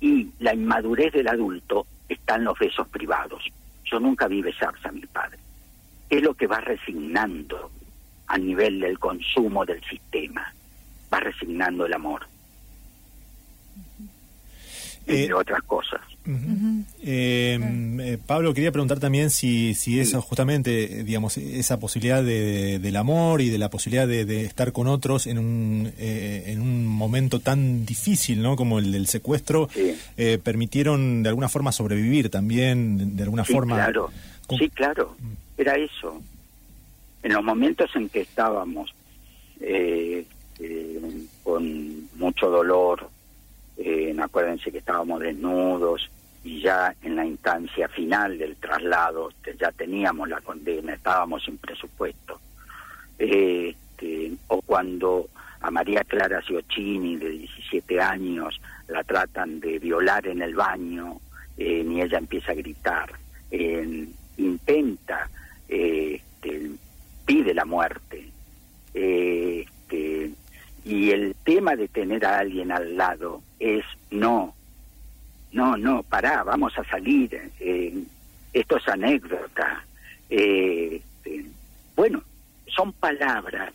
Y 0.00 0.28
la 0.40 0.54
inmadurez 0.54 1.12
del 1.12 1.28
adulto 1.28 1.86
está 2.08 2.36
en 2.36 2.44
los 2.44 2.58
besos 2.58 2.86
privados. 2.88 3.42
Yo 3.84 4.00
nunca 4.00 4.28
vi 4.28 4.42
besarse 4.42 4.88
a 4.88 4.92
mi 4.92 5.06
padre. 5.06 5.38
Es 6.10 6.22
lo 6.22 6.34
que 6.34 6.46
va 6.46 6.60
resignando 6.60 7.70
a 8.26 8.38
nivel 8.38 8.80
del 8.80 8.98
consumo 8.98 9.64
del 9.64 9.82
sistema, 9.84 10.52
va 11.12 11.20
resignando 11.20 11.86
el 11.86 11.92
amor, 11.92 12.26
entre 15.06 15.26
Eh, 15.26 15.32
otras 15.32 15.62
cosas. 15.62 16.00
Ujú. 16.26 16.82
Eh, 17.04 17.58
eh, 18.00 18.18
Pablo, 18.26 18.52
quería 18.52 18.72
preguntar 18.72 18.98
también 18.98 19.30
si, 19.30 19.74
si 19.74 20.00
eso 20.00 20.20
justamente, 20.20 21.00
eh, 21.00 21.04
digamos, 21.04 21.36
esa 21.38 21.78
posibilidad 21.78 22.22
de, 22.22 22.78
del 22.80 22.96
amor 22.96 23.40
y 23.40 23.48
de 23.48 23.58
la 23.58 23.70
posibilidad 23.70 24.08
de, 24.08 24.24
de 24.24 24.44
estar 24.44 24.72
con 24.72 24.88
otros 24.88 25.26
en 25.28 25.38
un, 25.38 25.92
eh, 25.98 26.44
en 26.48 26.60
un 26.60 26.84
momento 26.86 27.38
tan 27.40 27.86
difícil, 27.86 28.42
¿no? 28.42 28.56
Como 28.56 28.78
el 28.80 28.90
del 28.92 29.06
secuestro, 29.06 29.68
Sí. 29.72 29.94
eh, 30.16 30.38
permitieron 30.42 31.22
de 31.22 31.28
alguna 31.28 31.48
forma 31.48 31.70
sobrevivir 31.72 32.28
también, 32.28 33.16
de 33.16 33.22
alguna 33.22 33.44
Sí, 33.44 33.52
forma. 33.52 33.76
claro, 33.76 34.10
con- 34.46 34.58
sí, 34.58 34.68
claro, 34.70 35.16
era 35.56 35.76
eso. 35.76 36.20
En 37.22 37.32
los 37.32 37.42
momentos 37.44 37.90
en 37.94 38.08
que 38.08 38.20
estábamos 38.22 38.92
eh, 39.60 40.24
eh, 40.60 41.00
con 41.42 42.08
mucho 42.16 42.48
dolor, 42.50 43.08
eh, 43.78 44.14
acuérdense 44.20 44.70
que 44.72 44.78
estábamos 44.78 45.20
desnudos 45.20 46.10
y 46.46 46.60
ya 46.60 46.94
en 47.02 47.16
la 47.16 47.26
instancia 47.26 47.88
final 47.88 48.38
del 48.38 48.54
traslado 48.54 49.30
que 49.42 49.56
ya 49.56 49.72
teníamos 49.72 50.28
la 50.28 50.40
condena, 50.40 50.94
estábamos 50.94 51.44
sin 51.44 51.58
presupuesto. 51.58 52.38
Este, 53.18 54.30
o 54.46 54.62
cuando 54.62 55.28
a 55.60 55.72
María 55.72 56.04
Clara 56.04 56.40
Ciocchini, 56.42 57.16
de 57.16 57.30
17 57.30 58.00
años, 58.00 58.60
la 58.86 59.02
tratan 59.02 59.58
de 59.58 59.80
violar 59.80 60.24
en 60.28 60.40
el 60.40 60.54
baño 60.54 61.18
eh, 61.58 61.84
y 61.84 62.00
ella 62.00 62.18
empieza 62.18 62.52
a 62.52 62.54
gritar. 62.54 63.10
Eh, 63.50 64.06
intenta, 64.36 65.28
este, 65.66 66.70
pide 67.24 67.54
la 67.54 67.64
muerte. 67.64 68.30
Este, 68.94 70.30
y 70.84 71.10
el 71.10 71.34
tema 71.42 71.74
de 71.74 71.88
tener 71.88 72.24
a 72.24 72.38
alguien 72.38 72.70
al 72.70 72.96
lado 72.96 73.42
es 73.58 73.84
no, 74.12 74.54
no, 75.56 75.76
no, 75.76 76.02
pará, 76.02 76.42
vamos 76.44 76.76
a 76.78 76.84
salir. 76.84 77.30
eh, 77.60 77.94
esto 78.52 78.76
es 78.78 78.88
anécdota. 78.88 79.84
Eh, 80.30 81.00
este, 81.24 81.46
bueno, 81.94 82.22
son 82.68 82.92
palabras 82.92 83.72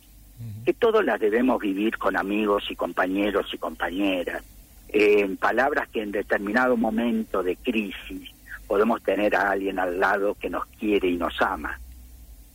que 0.64 0.72
todos 0.72 1.04
las 1.04 1.20
debemos 1.20 1.60
vivir 1.60 1.98
con 1.98 2.16
amigos 2.16 2.64
y 2.70 2.76
compañeros 2.76 3.52
y 3.54 3.58
compañeras. 3.58 4.42
Eh, 4.88 5.36
palabras 5.40 5.88
que 5.88 6.02
en 6.02 6.12
determinado 6.12 6.76
momento 6.76 7.42
de 7.42 7.56
crisis 7.56 8.30
podemos 8.66 9.02
tener 9.02 9.34
a 9.36 9.50
alguien 9.52 9.78
al 9.78 9.98
lado 10.00 10.34
que 10.40 10.50
nos 10.50 10.66
quiere 10.78 11.08
y 11.08 11.16
nos 11.16 11.40
ama. 11.42 11.78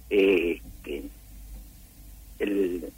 Eh, 0.09 0.61
este, 0.63 1.03
el- 2.39 2.91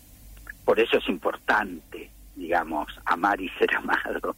por 0.66 0.80
eso 0.80 0.98
es 0.98 1.08
importante, 1.10 2.10
digamos, 2.36 2.88
amar 3.06 3.40
y 3.42 3.50
ser 3.58 3.76
amado. 3.76 4.36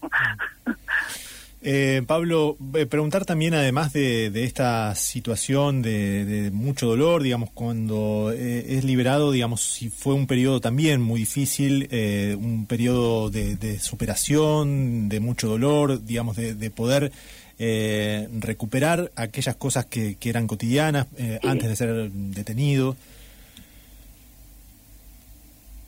Eh, 1.63 2.01
Pablo, 2.07 2.57
eh, 2.73 2.87
preguntar 2.87 3.23
también, 3.25 3.53
además 3.53 3.93
de, 3.93 4.31
de 4.31 4.45
esta 4.45 4.95
situación 4.95 5.83
de, 5.83 6.25
de 6.25 6.49
mucho 6.51 6.87
dolor, 6.87 7.21
digamos, 7.21 7.51
cuando 7.51 8.31
eh, 8.35 8.77
es 8.77 8.83
liberado, 8.83 9.31
digamos, 9.31 9.61
si 9.61 9.89
fue 9.89 10.15
un 10.15 10.25
periodo 10.25 10.59
también 10.59 11.01
muy 11.01 11.19
difícil, 11.19 11.87
eh, 11.91 12.35
un 12.39 12.65
periodo 12.65 13.29
de, 13.29 13.55
de 13.57 13.77
superación, 13.77 15.07
de 15.07 15.19
mucho 15.19 15.49
dolor, 15.49 16.03
digamos, 16.03 16.35
de, 16.35 16.55
de 16.55 16.71
poder 16.71 17.11
eh, 17.59 18.27
recuperar 18.39 19.11
aquellas 19.15 19.55
cosas 19.55 19.85
que, 19.85 20.15
que 20.15 20.29
eran 20.31 20.47
cotidianas 20.47 21.05
Sí. 21.15 21.47
antes 21.47 21.69
de 21.69 21.75
ser 21.75 22.09
detenido. 22.11 22.95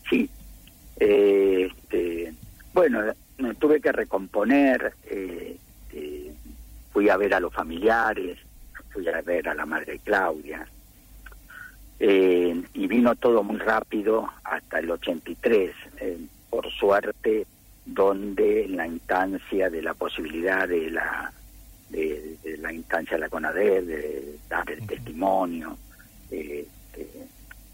Sí. 0.07 0.29
Este, 0.99 2.31
bueno, 2.75 2.99
me 3.39 3.55
tuve 3.55 3.81
que 3.81 3.91
recomponer, 3.91 4.93
eh, 5.09 5.57
este, 5.93 6.33
fui 6.91 7.09
a 7.09 7.17
ver 7.17 7.33
a 7.33 7.39
los 7.39 7.53
familiares, 7.53 8.37
fui 8.91 9.07
a 9.07 9.21
ver 9.21 9.49
a 9.49 9.55
la 9.55 9.65
madre 9.65 9.99
Claudia, 10.03 10.67
eh, 11.99 12.61
y 12.73 12.87
vino 12.87 13.15
todo 13.15 13.43
muy 13.43 13.57
rápido 13.57 14.29
hasta 14.43 14.79
el 14.79 14.91
83, 14.91 15.71
eh, 15.97 16.17
por 16.49 16.69
suerte, 16.71 17.45
donde 17.85 18.65
en 18.65 18.77
la 18.77 18.87
instancia 18.87 19.69
de 19.69 19.81
la 19.81 19.93
posibilidad 19.93 20.67
de 20.67 20.89
la 20.89 21.31
de, 21.89 22.37
de 22.43 22.57
la 22.57 22.73
instancia 22.73 23.17
de 23.17 23.21
la 23.21 23.29
CONADER, 23.29 23.85
de 23.85 24.39
dar 24.49 24.69
el 24.71 24.85
testimonio, 24.87 25.77
eh, 26.31 26.67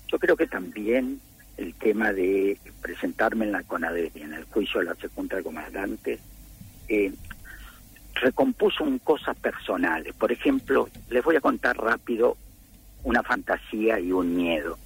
yo 0.08 0.19
creo 0.19 0.36
que 0.36 0.47
también 0.47 1.21
el 1.55 1.73
tema 1.75 2.12
de 2.12 2.58
presentarme 2.82 3.45
en 3.45 3.53
la 3.53 3.63
CONADER 3.63 4.12
y 4.15 4.21
en 4.21 4.34
el 4.34 4.43
juicio 4.45 4.79
de 4.82 4.88
la 4.88 4.95
segunda 4.95 5.41
comandante 5.41 6.19
recompuso 8.15 8.84
un 8.84 9.00
cosas 9.00 9.36
personales. 9.38 10.13
Por 10.13 10.32
ejemplo, 10.32 10.89
les 11.10 11.24
voy 11.24 11.36
a 11.36 11.41
contar 11.41 11.78
rápido 11.78 12.38
una 13.04 13.24
fantasía 13.24 14.00
y 14.00 14.12
un 14.12 14.36
miedo. 14.36 14.78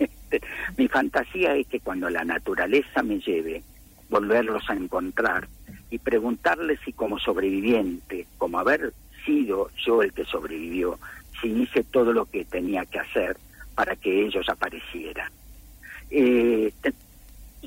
Mi 0.76 0.88
fantasía 0.88 1.54
es 1.54 1.66
que 1.66 1.80
cuando 1.80 2.10
la 2.10 2.24
naturaleza 2.24 3.02
me 3.02 3.18
lleve, 3.20 3.62
volverlos 4.08 4.68
a 4.68 4.74
encontrar 4.74 5.48
y 5.90 5.98
preguntarles 5.98 6.80
si 6.84 6.92
como 6.92 7.18
sobreviviente, 7.18 8.26
como 8.38 8.58
haber 8.58 8.92
sido 9.24 9.70
yo 9.84 10.02
el 10.02 10.12
que 10.12 10.24
sobrevivió, 10.24 10.98
si 11.40 11.48
hice 11.48 11.84
todo 11.84 12.12
lo 12.12 12.26
que 12.26 12.44
tenía 12.44 12.84
que 12.84 12.98
hacer 12.98 13.36
para 13.74 13.96
que 13.96 14.26
ellos 14.26 14.48
aparecieran. 14.48 15.30
Eh, 16.10 16.72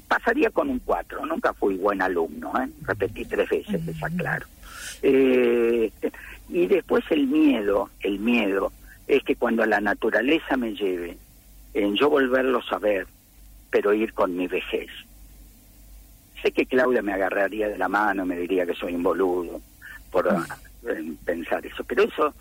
pasaría 0.02 0.50
con 0.50 0.70
un 0.70 0.80
4, 0.80 1.26
nunca 1.26 1.54
fui 1.54 1.76
buen 1.76 2.02
alumno, 2.02 2.54
¿eh? 2.62 2.70
repetí 2.84 3.26
tres 3.26 3.50
veces, 3.50 3.88
está 3.88 4.10
claro. 4.10 4.46
Eh, 5.02 5.92
y 6.50 6.68
después 6.68 7.04
el 7.10 7.28
miedo, 7.28 7.90
el 8.02 8.20
miedo 8.20 8.72
es 9.08 9.24
que 9.24 9.36
cuando 9.36 9.66
la 9.66 9.82
naturaleza 9.82 10.58
me 10.58 10.74
lleve, 10.74 11.18
en 11.74 11.96
yo 11.96 12.10
volverlos 12.10 12.72
a 12.72 12.80
ver, 12.80 13.08
pero 13.70 13.94
ir 13.94 14.14
con 14.14 14.36
mi 14.36 14.48
vejez. 14.48 14.90
Sé 16.42 16.52
que 16.52 16.66
Claudia 16.66 17.02
me 17.02 17.14
agarraría 17.14 17.68
de 17.68 17.78
la 17.78 17.88
mano, 17.88 18.26
me 18.26 18.38
diría 18.38 18.66
que 18.66 18.74
soy 18.74 18.96
un 18.96 19.04
boludo, 19.04 19.62
por 20.12 20.28
eh, 20.28 21.14
pensar 21.26 21.66
eso. 21.66 21.84
Pero 21.84 22.04
eso 22.04 22.34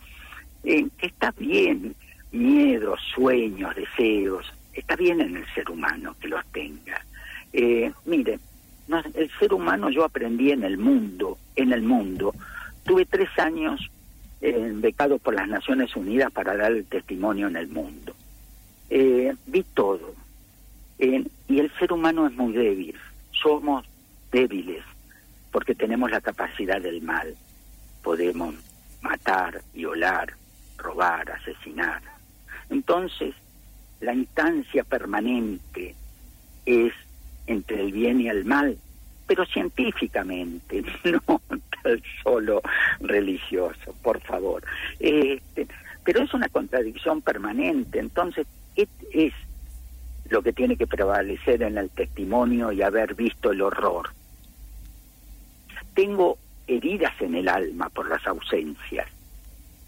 eh, 0.64 0.87
está 1.01 1.33
bien, 1.37 1.94
miedos, 2.33 3.01
sueños, 3.14 3.75
deseos, 3.75 4.47
está 4.73 4.97
bien 4.97 5.21
en 5.21 5.37
el 5.37 5.47
ser 5.55 5.71
humano 5.71 6.14
que 6.21 6.29
los 6.29 6.44
tenga. 6.47 7.05
Eh, 7.53 7.93
mire, 8.05 8.39
el 9.15 9.31
ser 9.39 9.53
humano 9.53 9.91
yo 9.91 10.05
aprendí 10.05 10.51
en 10.51 10.65
el 10.65 10.79
mundo, 10.79 11.39
en 11.57 11.73
el 11.73 11.83
mundo. 11.83 12.35
Tuve 12.85 13.05
tres 13.07 13.29
años 13.39 13.91
eh, 14.41 14.73
becado 14.75 15.19
por 15.19 15.35
las 15.35 15.49
Naciones 15.49 15.95
Unidas 15.97 16.33
para 16.33 16.57
dar 16.57 16.73
el 16.73 16.87
testimonio 16.87 17.49
en 17.49 17.57
el 17.57 17.69
mundo. 17.69 18.15
Eh, 18.91 19.35
vi 19.47 19.63
todo. 19.75 20.15
y 20.99 21.59
el 21.61 21.73
ser 21.79 21.93
humano 21.93 22.27
es 22.27 22.35
muy 22.35 22.53
débil. 22.53 22.95
Somos 23.33 23.87
débiles 24.33 24.83
porque 25.51 25.75
tenemos 25.75 26.11
la 26.11 26.21
capacidad 26.21 26.81
del 26.81 27.03
mal. 27.03 27.35
Podemos 28.03 28.55
matar, 29.03 29.63
violar, 29.75 30.33
robar, 30.77 31.31
asesinar. 31.31 32.03
Entonces, 32.71 33.35
la 34.01 34.15
instancia 34.15 34.85
permanente 34.85 35.95
es 36.67 36.93
entre 37.49 37.81
el 37.81 37.93
bien 37.93 38.21
y 38.21 38.29
el 38.29 38.45
mal, 38.45 38.79
pero 39.27 39.45
científicamente, 39.47 40.85
no 41.05 41.41
tan 41.83 42.03
solo 42.23 42.63
religioso, 43.01 43.95
por 44.03 44.21
favor. 44.21 44.63
Este, 45.01 45.67
pero 46.05 46.23
es 46.23 46.33
una 46.33 46.49
contradicción 46.49 47.21
permanente, 47.23 47.99
entonces, 47.99 48.47
¿qué 48.77 48.89
es 49.13 49.33
lo 50.29 50.43
que 50.43 50.53
tiene 50.53 50.77
que 50.77 50.87
prevalecer 50.87 51.63
en 51.63 51.79
el 51.79 51.91
testimonio 51.91 52.71
y 52.71 52.83
haber 52.83 53.15
visto 53.15 53.51
el 53.51 53.63
horror? 53.63 54.11
Tengo 55.95 56.39
heridas 56.67 57.21
en 57.21 57.35
el 57.35 57.49
alma 57.49 57.89
por 57.89 58.09
las 58.09 58.27
ausencias 58.27 59.09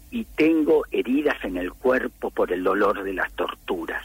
y 0.09 0.25
tengo 0.25 0.83
heridas 0.91 1.37
en 1.45 1.57
el 1.57 1.71
cuerpo 1.71 2.31
por 2.31 2.51
el 2.51 2.63
dolor 2.63 3.03
de 3.03 3.13
las 3.13 3.31
torturas. 3.33 4.03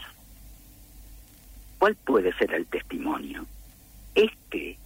¿Cuál 1.77 1.95
puede 1.95 2.33
ser 2.33 2.53
el 2.53 2.65
testimonio? 2.65 3.45
Este, 4.15 4.77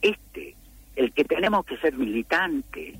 este, 0.00 0.54
el 0.96 1.12
que 1.12 1.24
tenemos 1.24 1.66
que 1.66 1.76
ser 1.78 1.94
militante, 1.94 2.94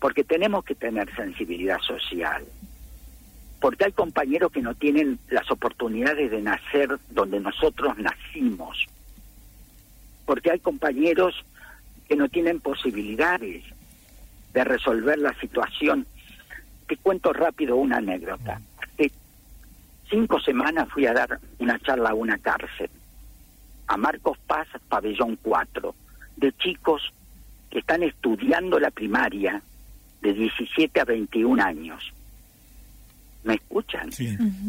porque 0.00 0.24
tenemos 0.24 0.64
que 0.64 0.74
tener 0.74 1.14
sensibilidad 1.14 1.78
social, 1.80 2.44
porque 3.60 3.84
hay 3.84 3.92
compañeros 3.92 4.50
que 4.50 4.62
no 4.62 4.74
tienen 4.74 5.18
las 5.28 5.50
oportunidades 5.50 6.30
de 6.30 6.42
nacer 6.42 6.98
donde 7.10 7.40
nosotros 7.40 7.96
nacimos, 7.98 8.86
porque 10.26 10.50
hay 10.50 10.58
compañeros 10.58 11.44
que 12.08 12.16
no 12.16 12.28
tienen 12.28 12.60
posibilidades 12.60 13.64
de 14.52 14.64
resolver 14.64 15.18
la 15.18 15.34
situación. 15.40 16.06
Te 16.86 16.96
cuento 16.96 17.32
rápido 17.32 17.76
una 17.76 17.98
anécdota 17.98 18.60
cinco 20.14 20.38
semanas 20.38 20.88
fui 20.90 21.06
a 21.06 21.12
dar 21.12 21.40
una 21.58 21.78
charla 21.80 22.10
a 22.10 22.14
una 22.14 22.38
cárcel, 22.38 22.88
a 23.88 23.96
Marcos 23.96 24.38
Paz, 24.46 24.68
pabellón 24.88 25.36
4, 25.42 25.94
de 26.36 26.52
chicos 26.52 27.12
que 27.68 27.80
están 27.80 28.04
estudiando 28.04 28.78
la 28.78 28.90
primaria 28.90 29.60
de 30.22 30.32
17 30.32 31.00
a 31.00 31.04
21 31.04 31.60
años. 31.62 32.12
¿Me 33.42 33.54
escuchan? 33.54 34.10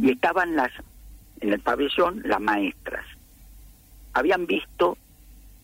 Y 0.01 0.09
estaban 0.09 0.55
las 0.55 0.71
en 1.41 1.53
el 1.53 1.59
pabellón 1.59 2.23
las 2.25 2.41
maestras. 2.41 3.05
Habían 4.13 4.47
visto 4.47 4.97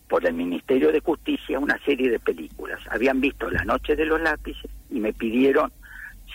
por 0.07 0.25
el 0.25 0.33
Ministerio 0.33 0.91
de 0.91 0.99
Justicia 0.99 1.57
una 1.57 1.79
serie 1.79 2.09
de 2.11 2.19
películas. 2.19 2.79
Habían 2.89 3.19
visto 3.19 3.49
La 3.49 3.65
Noche 3.65 3.95
de 3.95 4.05
los 4.05 4.21
Lápices 4.21 4.69
y 4.91 4.99
me 4.99 5.11
pidieron 5.11 5.71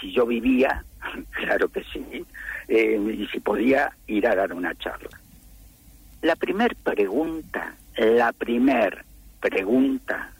si 0.00 0.12
yo 0.12 0.26
vivía, 0.26 0.84
claro 1.30 1.68
que 1.68 1.82
sí, 1.84 2.24
eh, 2.68 3.16
y 3.18 3.26
si 3.28 3.40
podía 3.40 3.92
ir 4.06 4.26
a 4.26 4.34
dar 4.34 4.52
una 4.52 4.74
charla. 4.74 5.20
La 6.22 6.36
primer 6.36 6.74
pregunta, 6.76 7.74
la 7.96 8.32
primer 8.32 9.04
pregunta 9.40 10.32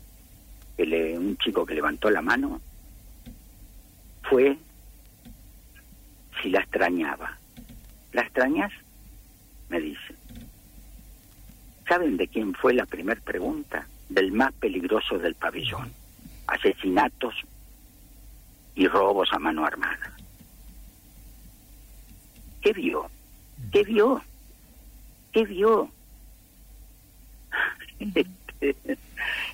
que 0.76 0.86
le, 0.86 1.18
un 1.18 1.36
chico 1.38 1.64
que 1.64 1.74
levantó 1.74 2.10
la 2.10 2.22
mano 2.22 2.60
fue 4.22 4.56
si 6.42 6.50
la 6.50 6.60
extrañaba. 6.60 7.38
¿La 8.12 8.22
extrañas? 8.22 8.72
Me 9.68 9.80
dice. 9.80 10.14
¿Saben 11.88 12.16
de 12.16 12.28
quién 12.28 12.54
fue 12.54 12.74
la 12.74 12.86
primera 12.86 13.20
pregunta? 13.20 13.86
Del 14.08 14.32
más 14.32 14.52
peligroso 14.54 15.18
del 15.18 15.34
pabellón. 15.34 15.92
Asesinatos 16.46 17.34
y 18.74 18.86
robos 18.88 19.32
a 19.32 19.38
mano 19.38 19.64
armada. 19.64 20.15
¿Qué 22.66 22.72
vio? 22.72 23.08
¿Qué 23.70 23.84
vio? 23.84 24.20
¿Qué 25.30 25.44
vio? 25.44 25.88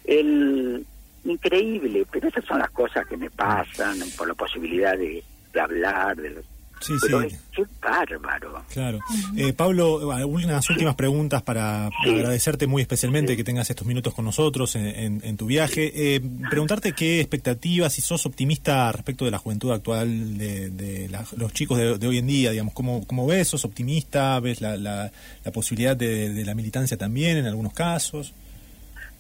el 0.05 0.87
increíble, 1.22 2.07
pero 2.11 2.29
esas 2.29 2.42
son 2.46 2.61
las 2.61 2.70
cosas 2.70 3.07
que 3.07 3.18
me 3.18 3.29
pasan 3.29 3.98
por 4.16 4.29
la 4.29 4.33
posibilidad 4.33 4.96
de, 4.96 5.22
hablar, 5.61 6.16
de 6.16 6.31
los 6.31 6.46
Sí, 6.83 6.95
sí. 6.99 7.09
qué 7.55 7.64
bárbaro. 7.81 8.64
Claro. 8.73 8.99
Eh, 9.37 9.53
Pablo, 9.53 9.99
unas 10.27 10.68
últimas 10.71 10.95
preguntas 10.95 11.42
para, 11.42 11.87
agradecerte 11.87 12.66
muy 12.66 12.83
especialmente 12.83 13.37
que 13.37 13.45
tengas 13.45 13.71
estos 13.71 13.87
minutos 13.87 14.14
con 14.14 14.25
nosotros 14.25 14.75
en, 14.77 15.37
tu 15.37 15.47
viaje. 15.47 15.92
Eh, 15.95 16.21
preguntarte 16.51 16.92
qué 16.92 17.21
expectativas, 17.21 17.92
si 17.92 18.03
sos 18.03 18.27
optimista 18.27 18.90
respecto 18.92 19.25
de 19.25 19.31
la 19.31 19.38
juventud 19.38 19.73
actual, 19.73 20.38
de, 20.38 21.09
los 21.37 21.53
chicos 21.53 21.79
de, 21.79 22.07
hoy 22.07 22.18
en 22.18 22.27
día, 22.27 22.51
digamos, 22.51 22.75
¿cómo, 22.75 23.07
cómo 23.07 23.27
ves? 23.27 23.49
¿Sos 23.49 23.64
optimista? 23.64 24.40
¿Ves 24.40 24.61
la, 24.61 24.77
la, 24.77 25.11
posibilidad 25.53 25.97
de, 25.97 26.45
la 26.45 26.55
militancia 26.55 26.97
también 26.97 27.37
en 27.37 27.47
algunos 27.47 27.73
casos? 27.73 28.35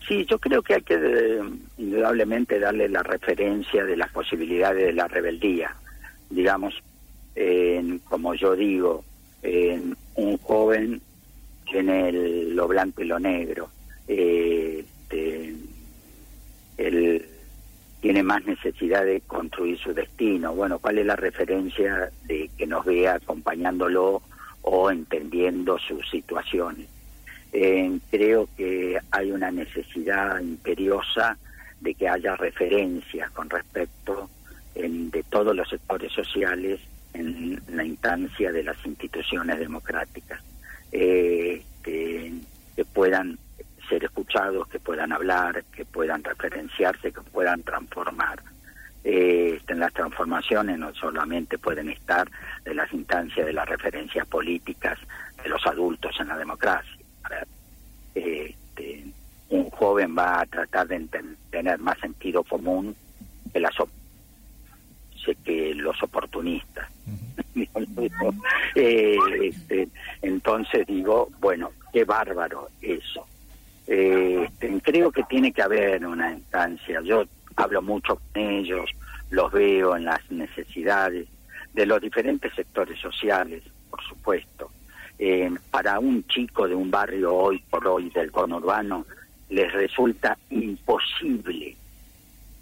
Sí, 0.08 0.26
yo 0.28 0.38
creo 0.38 0.62
que 0.62 0.74
hay 0.74 0.82
que 0.82 1.40
indudablemente 1.78 2.58
darle 2.58 2.88
la 2.88 3.02
referencia 3.02 3.84
de 3.84 3.96
las 3.96 4.10
posibilidades 4.10 4.86
de 4.86 4.92
la 4.92 5.06
rebeldía. 5.06 5.74
Digamos, 6.28 6.74
en, 7.34 7.98
como 8.00 8.34
yo 8.34 8.54
digo, 8.54 9.04
en 9.42 9.96
un 10.14 10.38
joven 10.38 11.00
tiene 11.70 12.12
lo 12.12 12.68
blanco 12.68 13.02
y 13.02 13.06
lo 13.06 13.18
negro. 13.18 13.70
Eh, 14.08 14.84
este, 15.12 15.54
tiene 18.00 18.22
más 18.22 18.44
necesidad 18.44 19.04
de 19.04 19.20
construir 19.20 19.78
su 19.78 19.94
destino. 19.94 20.54
Bueno, 20.54 20.80
¿cuál 20.80 20.98
es 20.98 21.06
la 21.06 21.14
referencia 21.14 22.10
de 22.24 22.50
que 22.56 22.66
nos 22.66 22.84
vea 22.84 23.14
acompañándolo 23.14 24.22
o 24.62 24.90
entendiendo 24.90 25.78
sus 25.78 26.08
situaciones? 26.10 26.88
Eh, 27.52 27.98
creo 28.10 28.48
que 28.56 28.98
hay 29.10 29.30
una 29.30 29.50
necesidad 29.50 30.40
imperiosa 30.40 31.36
de 31.80 31.94
que 31.94 32.08
haya 32.08 32.34
referencias 32.36 33.30
con 33.30 33.48
respecto 33.48 34.28
en, 34.74 35.10
de 35.10 35.22
todos 35.24 35.54
los 35.54 35.68
sectores 35.68 36.12
sociales 36.12 36.80
en 37.22 37.62
la 37.76 37.84
instancia 37.84 38.52
de 38.52 38.62
las 38.62 38.76
instituciones 38.84 39.58
democráticas, 39.58 40.40
eh, 40.90 41.64
que, 41.82 42.32
puedan 42.92 43.38
ser 43.88 44.04
escuchados, 44.04 44.68
que 44.68 44.80
puedan 44.80 45.12
hablar, 45.12 45.64
que 45.74 45.84
puedan 45.84 46.22
referenciarse, 46.24 47.12
que 47.12 47.20
puedan 47.20 47.62
transformar. 47.62 48.42
Eh, 49.04 49.60
en 49.66 49.78
las 49.78 49.92
transformaciones 49.92 50.78
no 50.78 50.94
solamente 50.94 51.58
pueden 51.58 51.88
estar 51.88 52.28
de 52.64 52.74
las 52.74 52.92
instancias 52.92 53.46
de 53.46 53.52
las 53.52 53.68
referencias 53.68 54.26
políticas 54.26 54.98
de 55.42 55.48
los 55.48 55.64
adultos 55.66 56.14
en 56.20 56.28
la 56.28 56.36
democracia. 56.36 56.98
Este, 58.14 59.04
un 59.48 59.70
joven 59.70 60.16
va 60.16 60.40
a 60.40 60.46
tratar 60.46 60.88
de 60.88 61.06
tener 61.50 61.78
más 61.78 61.98
sentido 61.98 62.42
común 62.44 62.94
que 63.52 63.60
las 63.60 63.74
que 65.44 65.74
los 65.74 66.02
oportunistas. 66.02 66.91
Eh, 68.74 69.18
este, 69.42 69.88
entonces 70.22 70.86
digo, 70.86 71.28
bueno, 71.40 71.72
qué 71.92 72.04
bárbaro 72.04 72.68
eso. 72.80 73.26
Este, 73.86 74.80
creo 74.80 75.12
que 75.12 75.22
tiene 75.24 75.52
que 75.52 75.60
haber 75.60 76.06
una 76.06 76.32
instancia. 76.32 77.02
Yo 77.02 77.24
hablo 77.56 77.82
mucho 77.82 78.16
con 78.16 78.42
ellos, 78.42 78.90
los 79.30 79.52
veo 79.52 79.96
en 79.96 80.06
las 80.06 80.20
necesidades 80.30 81.28
de 81.74 81.86
los 81.86 82.00
diferentes 82.00 82.54
sectores 82.54 82.98
sociales, 82.98 83.62
por 83.90 84.02
supuesto. 84.04 84.70
Eh, 85.18 85.50
para 85.70 85.98
un 85.98 86.26
chico 86.26 86.66
de 86.66 86.74
un 86.74 86.90
barrio 86.90 87.34
hoy 87.34 87.62
por 87.70 87.86
hoy 87.86 88.08
del 88.10 88.32
conurbano, 88.32 89.04
les 89.50 89.70
resulta 89.72 90.38
imposible 90.48 91.76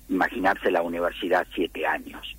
imaginarse 0.08 0.72
la 0.72 0.82
universidad 0.82 1.46
siete 1.54 1.86
años 1.86 2.36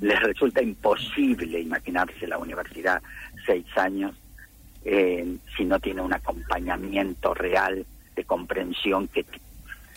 les 0.00 0.20
resulta 0.20 0.62
imposible 0.62 1.60
imaginarse 1.60 2.26
la 2.26 2.38
universidad 2.38 3.02
seis 3.44 3.66
años 3.76 4.14
eh, 4.84 5.36
si 5.56 5.64
no 5.64 5.80
tiene 5.80 6.00
un 6.02 6.12
acompañamiento 6.12 7.34
real 7.34 7.84
de 8.14 8.24
comprensión 8.24 9.08
que 9.08 9.24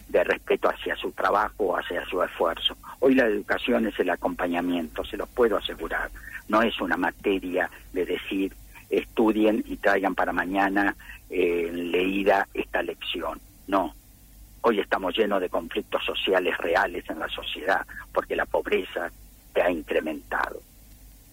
de 0.10 0.24
respeto 0.24 0.70
hacia 0.70 0.96
su 0.96 1.12
trabajo, 1.12 1.78
hacia 1.78 2.04
su 2.06 2.22
esfuerzo. 2.24 2.76
Hoy 3.00 3.14
la 3.14 3.26
educación 3.26 3.86
es 3.86 4.00
el 4.00 4.10
acompañamiento, 4.10 5.06
se 5.06 5.18
los 5.18 5.30
puedo 5.30 5.58
asegurar. 5.58 6.10
No 6.48 6.64
es 6.64 6.82
una 6.82 6.98
materia 6.98 7.70
de 7.94 8.06
decir 8.06 8.54
estudien 8.90 9.64
y 9.68 9.78
traigan 9.78 10.16
para 10.16 10.34
mañana 10.34 10.96
eh, 11.30 11.70
leída 11.72 12.48
esta 12.56 12.82
lección. 12.82 13.40
No. 13.68 13.94
Hoy 14.62 14.80
estamos 14.80 15.16
llenos 15.16 15.40
de 15.40 15.50
conflictos 15.50 16.04
sociales 16.04 16.58
reales 16.58 17.08
en 17.10 17.20
la 17.20 17.30
sociedad 17.30 17.86
porque 18.12 18.36
la 18.36 18.48
pobreza 18.48 19.12
se 19.60 19.66
ha 19.66 19.72
incrementado. 19.72 20.62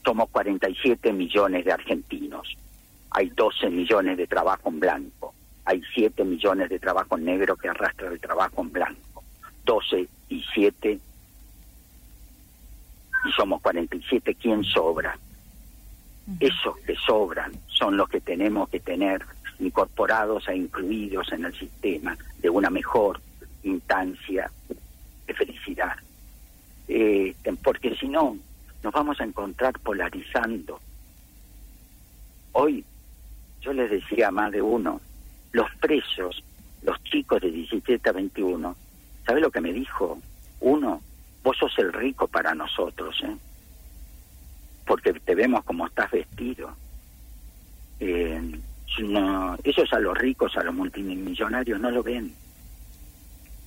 Somos 0.05 0.29
47 0.31 1.13
millones 1.13 1.65
de 1.65 1.73
argentinos. 1.73 2.57
Hay 3.11 3.31
12 3.31 3.71
millones 3.71 4.17
de 4.17 4.27
trabajo 4.27 4.69
en 4.69 4.81
blanco. 4.81 5.33
Hay 5.65 5.81
7 5.95 6.25
millones 6.25 6.69
de 6.69 6.81
trabajo 6.81 7.17
en 7.17 7.25
negro 7.25 7.57
que 7.57 7.69
arrastra 7.69 8.09
el 8.09 8.19
trabajo 8.19 8.63
en 8.63 8.73
blanco. 8.73 9.23
12 9.65 10.09
y 10.29 10.45
7 10.55 10.99
y 13.25 13.33
somos 13.33 13.61
47, 13.61 14.37
¿quién 14.41 14.63
sobra? 14.65 15.19
Esos 16.41 16.77
que 16.79 16.95
sobran 16.97 17.53
son 17.69 17.97
los 17.97 18.09
que 18.09 18.21
tenemos 18.21 18.69
que 18.69 18.81
tener 18.81 19.25
incorporados 19.61 20.49
e 20.49 20.57
incluidos 20.57 21.33
en 21.33 21.45
el 21.45 21.55
sistema 21.55 22.17
de 22.39 22.51
una 22.51 22.71
mejor 22.71 23.21
instancia 23.63 24.51
de 25.27 25.35
felicidad. 25.35 25.97
Eh, 26.89 27.35
porque 27.63 27.95
si 27.97 28.09
no, 28.09 28.37
nos 28.83 28.93
vamos 28.93 29.21
a 29.21 29.25
encontrar 29.25 29.79
polarizando. 29.81 30.81
Hoy, 32.53 32.85
yo 33.61 33.73
les 33.73 33.91
decía 33.91 34.29
a 34.29 34.31
más 34.31 34.53
de 34.53 34.63
uno, 34.63 35.01
los 35.53 35.69
presos, 35.77 36.43
los 36.83 37.03
chicos 37.05 37.43
de 37.43 37.51
17 37.51 38.09
a 38.09 38.13
21, 38.13 38.77
¿sabe 39.27 39.41
lo 39.41 39.51
que 39.51 39.61
me 39.61 39.73
dijo? 39.73 40.19
Uno, 40.61 41.03
vos 41.43 41.57
sos 41.59 41.77
el 41.79 41.93
rico 41.93 42.29
para 42.29 42.55
nosotros, 42.55 43.21
¿eh? 43.25 43.37
porque 44.87 45.13
te 45.13 45.35
vemos 45.35 45.65
como 45.65 45.87
estás 45.87 46.11
vestido. 46.11 46.75
Eh, 47.99 48.61
no, 49.03 49.57
esos 49.65 49.93
a 49.93 49.99
los 49.99 50.17
ricos, 50.17 50.57
a 50.57 50.63
los 50.63 50.75
multimillonarios, 50.75 51.81
no 51.81 51.91
lo 51.91 52.03
ven. 52.03 52.33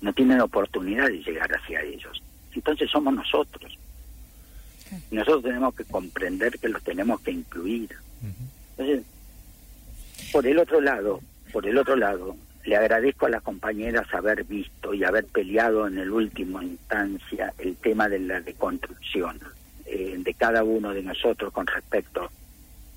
No 0.02 0.14
tienen 0.14 0.40
oportunidad 0.40 1.08
de 1.08 1.22
llegar 1.22 1.52
hacia 1.54 1.82
ellos. 1.82 2.24
Entonces 2.54 2.90
somos 2.90 3.14
nosotros. 3.14 3.78
nosotros 5.12 5.44
tenemos 5.44 5.76
que 5.76 5.86
comprender 5.86 6.58
que 6.60 6.70
los 6.70 6.84
tenemos 6.84 7.22
que 7.22 7.32
incluir. 7.32 7.90
Entonces, 8.78 9.06
por 10.32 10.46
el 10.46 10.60
otro 10.60 10.82
lado, 10.82 11.22
por 11.52 11.66
el 11.68 11.78
otro 11.78 11.96
lado, 11.96 12.36
le 12.66 12.76
agradezco 12.76 13.26
a 13.26 13.30
las 13.30 13.42
compañeras 13.42 14.14
haber 14.14 14.44
visto 14.44 14.94
y 14.94 15.04
haber 15.04 15.26
peleado 15.26 15.88
en 15.88 15.98
el 15.98 16.12
último 16.12 16.62
instancia 16.62 17.54
el 17.58 17.76
tema 17.78 18.10
de 18.10 18.20
la 18.20 18.42
deconstrucción 18.42 19.40
eh, 19.86 20.16
de 20.20 20.34
cada 20.34 20.64
uno 20.64 20.94
de 20.94 21.02
nosotros 21.02 21.52
con 21.54 21.66
respecto 21.66 22.30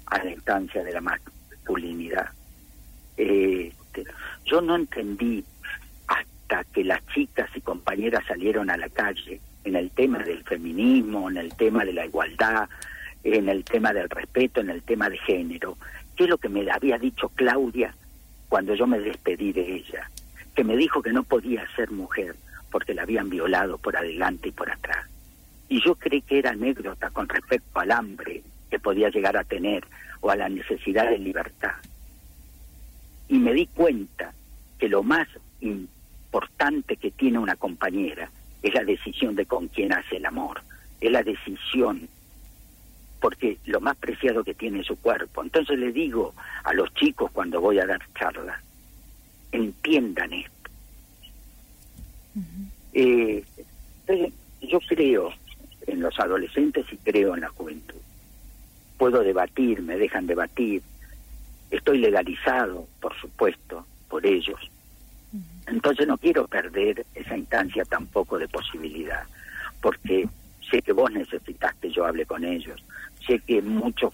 a 0.07 0.23
la 0.23 0.31
instancia 0.31 0.83
de 0.83 0.93
la 0.93 1.01
masculinidad. 1.01 2.31
Eh, 3.17 3.73
yo 4.45 4.61
no 4.61 4.77
entendí 4.77 5.45
que 6.73 6.85
las 6.85 7.05
chicas 7.09 7.49
y 7.55 7.61
compañeras 7.61 8.25
salieron 8.27 8.71
a 8.71 8.77
la 8.77 8.89
calle 8.89 9.41
en 9.65 9.77
el 9.77 9.91
tema 9.91 10.19
del 10.19 10.45
feminismo, 10.45 11.31
en 11.31 11.39
el 11.39 11.55
tema 11.55 11.85
de 11.85 11.93
la 11.93 12.05
igualdad, 12.05 12.69
en 13.25 13.49
el 13.49 13.65
tema 13.65 13.93
del 13.93 14.11
respeto, 14.11 14.61
en 14.61 14.71
el 14.71 14.83
tema 14.83 15.09
de 15.09 15.19
género, 15.19 15.79
qué 16.17 16.25
es 16.25 16.31
lo 16.31 16.39
que 16.39 16.49
me 16.49 16.69
había 16.71 16.99
dicho 16.99 17.31
Claudia 17.31 17.95
cuando 18.49 18.75
yo 18.75 18.87
me 18.87 19.01
despedí 19.01 19.53
de 19.53 19.77
ella, 19.77 20.11
que 20.55 20.65
me 20.65 20.77
dijo 20.77 21.01
que 21.01 21.13
no 21.13 21.23
podía 21.23 21.65
ser 21.75 21.91
mujer 21.91 22.37
porque 22.71 22.95
la 22.95 23.03
habían 23.03 23.31
violado 23.31 23.79
por 23.79 23.97
adelante 23.97 24.49
y 24.49 24.53
por 24.53 24.71
atrás. 24.71 25.07
Y 25.69 25.83
yo 25.83 25.95
creí 25.95 26.21
que 26.21 26.39
era 26.39 26.51
anécdota 26.51 27.11
con 27.11 27.29
respecto 27.29 27.81
al 27.81 27.93
hambre 27.93 28.43
que 28.71 28.79
podía 28.79 29.09
llegar 29.09 29.37
a 29.37 29.45
tener 29.45 29.85
o 30.21 30.31
a 30.31 30.37
la 30.37 30.49
necesidad 30.49 31.09
de 31.09 31.19
libertad. 31.19 31.75
Y 33.29 33.39
me 33.39 33.55
di 33.55 33.67
cuenta 33.67 34.35
que 34.79 34.89
lo 34.89 35.03
más 35.03 35.29
importante 35.61 35.92
que 36.99 37.11
tiene 37.11 37.39
una 37.39 37.57
compañera 37.57 38.31
es 38.63 38.75
la 38.75 38.85
decisión 38.85 39.35
de 39.35 39.47
con 39.47 39.69
quién 39.69 39.93
hace 39.93 40.17
el 40.17 40.27
amor, 40.27 40.63
es 41.01 41.11
la 41.11 41.23
decisión 41.23 42.09
porque 43.21 43.59
lo 43.67 43.81
más 43.81 43.97
preciado 43.97 44.43
que 44.43 44.55
tiene 44.55 44.81
es 44.81 44.87
su 44.87 44.97
cuerpo. 44.97 45.43
Entonces 45.43 45.79
le 45.79 45.93
digo 45.93 46.35
a 46.65 46.73
los 46.73 46.93
chicos 46.95 47.31
cuando 47.31 47.61
voy 47.61 47.79
a 47.79 47.87
dar 47.87 48.01
charlas, 48.19 48.61
entiendan 49.53 50.33
esto. 50.33 50.71
Eh, 52.93 53.45
yo 54.61 54.81
creo 54.89 55.33
en 55.87 56.01
los 56.01 56.19
adolescentes 56.19 56.87
y 56.93 56.97
creo 56.97 57.35
en 57.35 57.43
la 57.43 57.49
juventud. 57.49 58.01
Puedo 58.99 59.23
debatir, 59.23 59.83
me 59.83 59.97
dejan 59.97 60.27
debatir. 60.27 60.83
Estoy 61.71 61.99
legalizado, 61.99 62.89
por 63.01 63.15
supuesto, 63.21 63.87
por 64.09 64.27
ellos. 64.27 64.72
Entonces 65.67 66.07
no 66.07 66.19
quiero 66.19 66.47
perder 66.47 67.05
esa 67.15 67.37
instancia 67.37 67.85
tampoco 67.85 68.39
de 68.39 68.49
posibilidad, 68.49 69.23
porque 69.81 70.29
sé 70.71 70.83
que 70.83 70.93
vos 70.93 71.11
necesitas 71.11 71.75
que 71.77 71.91
yo 71.91 72.05
hable 72.05 72.27
con 72.27 72.45
ellos, 72.45 72.83
sé 73.27 73.39
que 73.41 73.63
muchos 73.63 74.13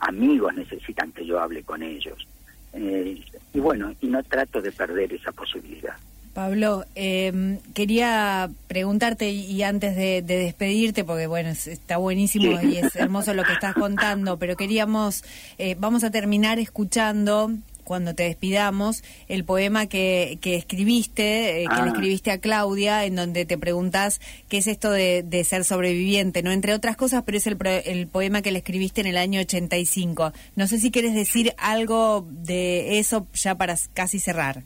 amigos 0.00 0.54
necesitan 0.54 1.12
que 1.12 1.24
yo 1.26 1.40
hable 1.40 1.62
con 1.62 1.82
ellos. 1.82 2.26
Eh, 2.72 3.20
y 3.52 3.60
bueno, 3.60 3.94
y 4.00 4.08
no 4.08 4.22
trato 4.24 4.60
de 4.60 4.72
perder 4.72 5.12
esa 5.12 5.32
posibilidad. 5.32 5.94
Pablo, 6.34 6.84
eh, 6.96 7.60
quería 7.74 8.50
preguntarte 8.66 9.30
y 9.30 9.62
antes 9.62 9.94
de, 9.94 10.20
despedirte, 10.20 11.04
porque 11.04 11.28
bueno, 11.28 11.50
está 11.50 11.96
buenísimo 11.96 12.60
y 12.60 12.78
es 12.78 12.96
hermoso 12.96 13.34
lo 13.34 13.44
que 13.44 13.52
estás 13.52 13.74
contando, 13.74 14.36
pero 14.36 14.56
queríamos, 14.56 15.22
eh, 15.58 15.76
vamos 15.78 16.02
a 16.02 16.10
terminar 16.10 16.58
escuchando 16.58 17.52
cuando 17.84 18.14
te 18.14 18.24
despidamos, 18.24 19.04
el 19.28 19.44
poema 19.44 19.86
que, 19.86 20.38
que 20.40 20.56
escribiste, 20.56 21.62
eh, 21.62 21.66
que 21.68 21.76
le 21.76 21.82
ah. 21.82 21.86
escribiste 21.88 22.30
a 22.30 22.38
Claudia, 22.38 23.04
en 23.04 23.14
donde 23.14 23.44
te 23.44 23.58
preguntas 23.58 24.20
qué 24.48 24.58
es 24.58 24.66
esto 24.66 24.90
de, 24.90 25.44
ser 25.44 25.64
sobreviviente, 25.64 26.42
¿no? 26.42 26.50
Entre 26.50 26.72
otras 26.72 26.96
cosas, 26.96 27.22
pero 27.24 27.38
es 27.38 27.46
el, 27.46 27.58
el 27.84 28.06
poema 28.08 28.42
que 28.42 28.50
le 28.50 28.58
escribiste 28.58 29.02
en 29.02 29.06
el 29.06 29.16
año 29.16 29.40
85. 29.40 30.32
No 30.56 30.66
sé 30.66 30.80
si 30.80 30.90
quieres 30.90 31.14
decir 31.14 31.52
algo 31.58 32.26
de 32.30 32.98
eso 32.98 33.26
ya 33.34 33.54
para 33.54 33.76
casi 33.92 34.18
cerrar. 34.18 34.62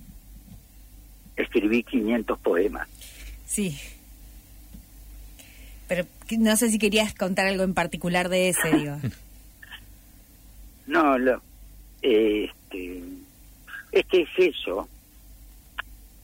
Escribí 1.37 1.83
500 1.83 2.38
poemas. 2.38 2.88
Sí. 3.46 3.78
Pero 5.88 6.04
no 6.38 6.57
sé 6.57 6.70
si 6.70 6.78
querías 6.78 7.14
contar 7.14 7.46
algo 7.46 7.64
en 7.64 7.74
particular 7.74 8.28
de 8.28 8.50
ese, 8.50 8.70
digo. 8.76 8.96
no, 10.87 11.18
lo, 11.18 11.42
eh, 12.02 12.50
este, 12.68 13.02
es 13.92 14.07
que 14.07 14.22
es 14.22 14.28
eso, 14.37 14.88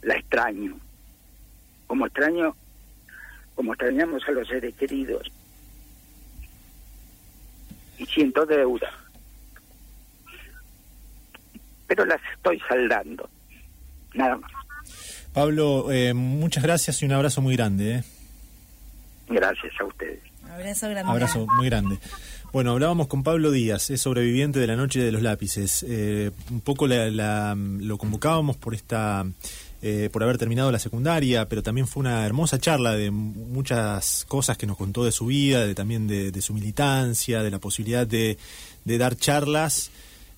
la 0.03 0.17
extraño, 0.17 0.79
como 1.87 2.07
extraño, 2.07 2.55
como 3.55 3.73
extrañamos 3.73 4.23
a 4.29 4.33
los 4.33 4.49
seres 4.49 4.75
queridos, 4.75 5.31
y 7.99 8.07
siento 8.07 8.45
deuda, 8.45 8.93
pero 11.87 12.05
las 12.05 12.21
estoy 12.35 12.61
saldando, 12.69 13.29
nada 14.15 14.37
más. 14.37 14.53
Pablo, 15.33 15.91
eh, 15.91 16.15
muchas 16.15 16.63
gracias 16.63 17.03
y 17.03 17.07
un 17.07 17.13
abrazo 17.13 17.41
muy 17.41 17.57
grande. 17.57 17.97
¿eh? 17.97 18.05
Gracias 19.29 19.73
a 19.81 19.85
ustedes. 19.85 20.21
Abrazo 20.49 20.89
grande. 20.91 21.11
Abrazo 21.11 21.47
muy 21.57 21.67
grande. 21.67 21.99
Bueno, 22.55 22.71
hablábamos 22.71 23.09
con 23.09 23.25
Pablo 23.25 23.51
Díaz, 23.51 23.91
es 23.91 24.03
sobreviviente 24.03 24.61
de 24.61 24.69
la 24.69 24.77
Noche 24.77 25.01
de 25.01 25.11
los 25.11 25.23
Lápices. 25.23 25.85
Eh, 25.89 26.31
un 26.53 26.61
poco 26.61 26.87
lo 26.87 27.99
convocábamos 27.99 28.57
por 28.57 28.77
esta, 28.77 29.27
eh, 29.83 30.09
por 30.13 30.23
haber 30.23 30.39
terminado 30.39 30.71
la 30.71 30.79
secundaria, 30.79 31.49
pero 31.49 31.65
también 31.65 31.89
fue 31.89 32.03
una 32.03 32.25
hermosa 32.25 32.61
charla 32.61 32.93
de 32.93 33.11
muchas 33.11 34.25
cosas 34.29 34.57
que 34.57 34.69
nos 34.69 34.77
contó 34.77 35.05
de 35.05 35.11
su 35.11 35.27
vida, 35.27 35.67
de 35.67 35.75
también 35.75 36.07
de, 36.07 36.43
su 36.43 36.55
militancia, 36.55 37.43
de 37.43 37.51
la 37.51 37.59
posibilidad 37.59 38.07
de 38.07 38.39
dar 38.85 39.17
charlas 39.17 39.91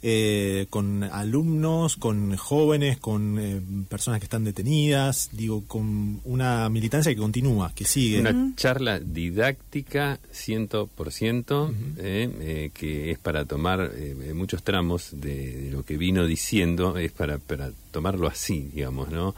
eh, 0.09 0.69
con 0.71 1.03
alumnos, 1.03 1.97
con 1.97 2.37
jóvenes, 2.37 2.97
con 2.99 3.41
eh, 3.41 3.61
personas 3.89 4.21
que 4.21 4.27
están 4.27 4.45
detenidas, 4.45 5.31
digo, 5.33 5.65
con 5.67 6.21
una 6.25 6.69
militancia 6.69 7.13
que 7.13 7.21
continúa, 7.21 7.73
que 7.75 7.85
sigue. 7.85 8.21
Una 8.21 8.53
charla 8.55 9.01
didáctica 9.01 10.21
100%, 10.33 11.75
eh, 11.99 12.71
que 12.73 13.11
es 13.11 13.19
para 13.19 13.47
tomar 13.47 13.91
muchos 14.33 14.63
tramos 14.63 15.09
de, 15.11 15.71
lo 15.73 15.83
que 15.85 15.97
vino 15.97 16.25
diciendo, 16.25 16.97
es 16.99 17.11
para, 17.11 17.39
para 17.39 17.73
tomarlo 17.91 18.29
así, 18.29 18.71
digamos, 18.73 19.11
¿no? 19.11 19.35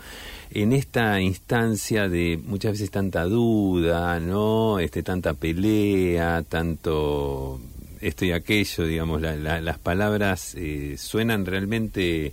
En 0.51 0.75
esta 0.75 1.19
instancia 1.23 2.11
de 2.11 2.39
muchas 2.45 2.73
veces 2.73 2.91
tanta 2.91 3.25
duda, 3.25 4.21
¿no? 4.21 4.81
Este, 4.81 5.03
tanta 5.03 5.33
pelea, 5.33 6.43
tanto 6.47 7.59
esto 8.01 8.25
y 8.25 8.33
aquello, 8.33 8.85
digamos, 8.85 9.21
las 9.21 9.79
palabras 9.79 10.55
eh, 10.57 10.97
suenan 10.99 11.47
realmente 11.47 12.33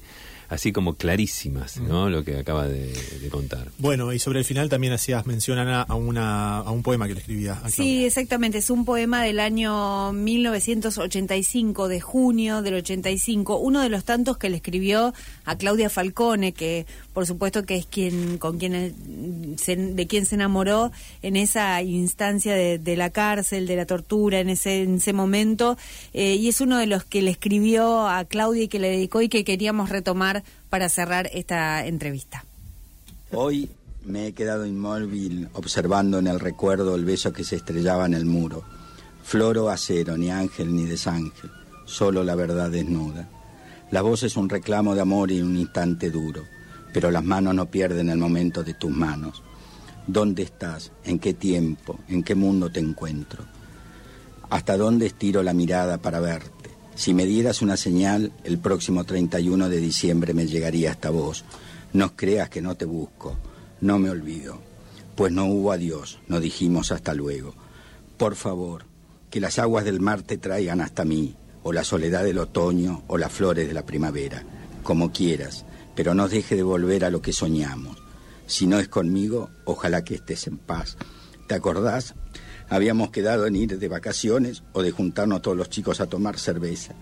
así 0.50 0.72
como 0.72 0.96
clarísimas, 0.96 1.78
¿no? 1.78 2.10
Lo 2.10 2.24
que 2.24 2.38
acaba 2.38 2.68
de, 2.68 2.94
contar. 3.32 3.70
Bueno, 3.80 4.14
y 4.14 4.20
sobre 4.20 4.40
el 4.40 4.46
final 4.46 4.70
también 4.70 4.94
hacías 4.94 5.26
mención, 5.26 5.58
Ana, 5.58 5.82
a, 5.82 5.96
una, 5.96 6.58
a 6.60 6.72
un 6.72 6.84
poema 6.84 7.08
que 7.08 7.16
le 7.16 7.20
escribía. 7.20 7.60
A 7.64 7.70
sí, 7.70 8.06
exactamente. 8.06 8.60
Es 8.60 8.70
un 8.70 8.86
poema 8.86 9.24
del 9.24 9.40
año 9.40 10.14
1985, 10.14 11.88
de 11.88 12.02
junio 12.02 12.62
del 12.62 12.76
85. 12.76 13.58
Uno 13.58 13.82
de 13.82 13.90
los 13.90 14.04
tantos 14.06 14.38
que 14.38 14.50
le 14.50 14.58
escribió 14.58 15.14
a 15.44 15.58
Claudia 15.58 15.90
Falcone, 15.90 16.54
que 16.54 16.86
por 17.16 17.26
supuesto 17.26 17.64
que 17.64 17.78
es 17.78 17.86
quien 17.86 18.38
con 18.38 18.60
quien 18.60 18.74
de 18.74 20.08
quien 20.08 20.26
se 20.26 20.36
enamoró 20.36 20.92
en 21.22 21.38
esa 21.38 21.82
instancia 21.82 22.54
de, 22.54 22.98
la 22.98 23.10
cárcel, 23.10 23.68
de 23.68 23.78
la 23.78 23.86
tortura, 23.86 24.42
en 24.42 24.50
ese, 24.50 24.84
en 24.84 24.96
ese 24.96 25.14
momento. 25.14 25.78
Eh, 26.14 26.36
y 26.36 26.50
es 26.50 26.60
uno 26.60 26.78
de 26.78 26.88
los 26.88 27.06
que 27.06 27.22
le 27.22 27.32
escribió 27.32 28.06
a 28.10 28.26
Claudia 28.26 28.64
y 28.64 28.68
que 28.68 28.80
le 28.80 28.90
dedicó 28.90 29.22
y 29.22 29.30
que 29.30 29.46
queríamos 29.46 29.90
retomar 29.90 30.44
para 30.70 30.90
cerrar 30.90 31.30
esta 31.34 31.88
entrevista. 31.88 32.44
Hoy 33.32 33.70
me 34.04 34.28
he 34.28 34.34
quedado 34.34 34.66
inmóvil 34.66 35.48
observando 35.54 36.20
en 36.20 36.28
el 36.28 36.42
recuerdo 36.42 36.96
el 36.96 37.06
beso 37.06 37.32
que 37.32 37.46
se 37.46 37.56
estrellaba 37.56 38.06
en 38.06 38.14
el 38.14 38.26
muro. 38.26 38.64
Floro 39.24 39.70
acero, 39.70 40.18
ni 40.18 40.32
ángel 40.32 40.76
ni 40.76 40.84
desángel, 40.84 41.50
solo 41.86 42.26
la 42.26 42.36
verdad 42.36 42.70
desnuda. 42.70 43.30
La 43.90 44.02
voz 44.02 44.24
es 44.24 44.36
un 44.36 44.50
reclamo 44.50 44.96
de 44.96 45.02
amor 45.02 45.32
y 45.32 45.42
un 45.42 45.56
instante 45.56 46.12
duro, 46.12 46.44
pero 46.96 47.12
las 47.12 47.26
manos 47.26 47.54
no 47.54 47.66
pierden 47.66 48.10
el 48.10 48.18
momento 48.18 48.64
de 48.64 48.74
tus 48.74 48.90
manos. 48.90 49.44
¿Dónde 50.08 50.44
estás? 50.44 50.94
¿En 51.04 51.20
qué 51.20 51.34
tiempo? 51.34 52.00
¿En 52.08 52.24
qué 52.24 52.36
mundo 52.36 52.72
te 52.72 52.80
encuentro? 52.80 53.44
¿Hasta 54.50 54.78
dónde 54.78 55.08
estiro 55.08 55.44
la 55.44 55.54
mirada 55.54 55.98
para 55.98 56.22
verte? 56.22 56.70
Si 56.96 57.14
me 57.14 57.26
dieras 57.26 57.62
una 57.62 57.76
señal, 57.76 58.32
el 58.46 58.60
próximo 58.60 59.04
31 59.04 59.68
de 59.68 59.76
diciembre 59.76 60.34
me 60.34 60.48
llegaría 60.48 60.90
hasta 60.90 61.10
vos. 61.10 61.44
No 61.92 62.16
creas 62.16 62.50
que 62.50 62.62
no 62.62 62.76
te 62.76 62.86
busco, 62.86 63.36
no 63.82 64.00
me 64.00 64.10
olvido. 64.10 64.62
Pues 65.18 65.34
no 65.34 65.48
hubo 65.48 65.74
adiós, 65.74 66.20
no 66.30 66.40
dijimos 66.40 66.94
hasta 66.94 67.14
luego. 67.14 67.56
Por 68.16 68.36
favor, 68.36 68.86
que 69.30 69.42
las 69.42 69.60
aguas 69.60 69.84
del 69.84 70.00
mar 70.00 70.22
te 70.22 70.38
traigan 70.38 70.80
hasta 70.80 71.04
mí, 71.04 71.36
o 71.62 71.74
la 71.74 71.84
soledad 71.84 72.24
del 72.24 72.38
otoño, 72.38 73.04
o 73.08 73.18
las 73.18 73.34
flores 73.34 73.68
de 73.68 73.74
la 73.74 73.86
primavera, 73.86 74.44
como 74.82 75.12
quieras, 75.12 75.66
pero 75.96 76.14
no 76.14 76.28
deje 76.28 76.56
de 76.56 76.64
volver 76.64 77.06
a 77.06 77.10
lo 77.10 77.22
que 77.22 77.34
soñamos. 77.34 77.98
Si 78.48 78.68
no 78.68 78.80
es 78.80 78.88
conmigo, 78.88 79.50
ojalá 79.64 80.04
que 80.04 80.16
estés 80.16 80.48
en 80.48 80.58
paz. 80.58 80.98
¿Te 81.48 81.56
acordás? 81.56 82.14
Habíamos 82.70 83.12
quedado 83.12 83.46
en 83.46 83.56
ir 83.56 83.78
de 83.78 83.88
vacaciones 83.88 84.64
o 84.74 84.82
de 84.82 84.92
juntarnos 84.92 85.42
todos 85.42 85.58
los 85.58 85.70
chicos 85.70 86.02
a 86.02 86.08
tomar 86.08 86.38
cerveza. 86.38 86.96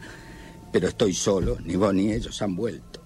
Pero 0.72 0.88
estoy 0.88 1.14
solo, 1.14 1.58
ni 1.64 1.76
vos 1.76 1.94
ni 1.94 2.12
ellos 2.12 2.42
han 2.42 2.56
vuelto. 2.56 3.02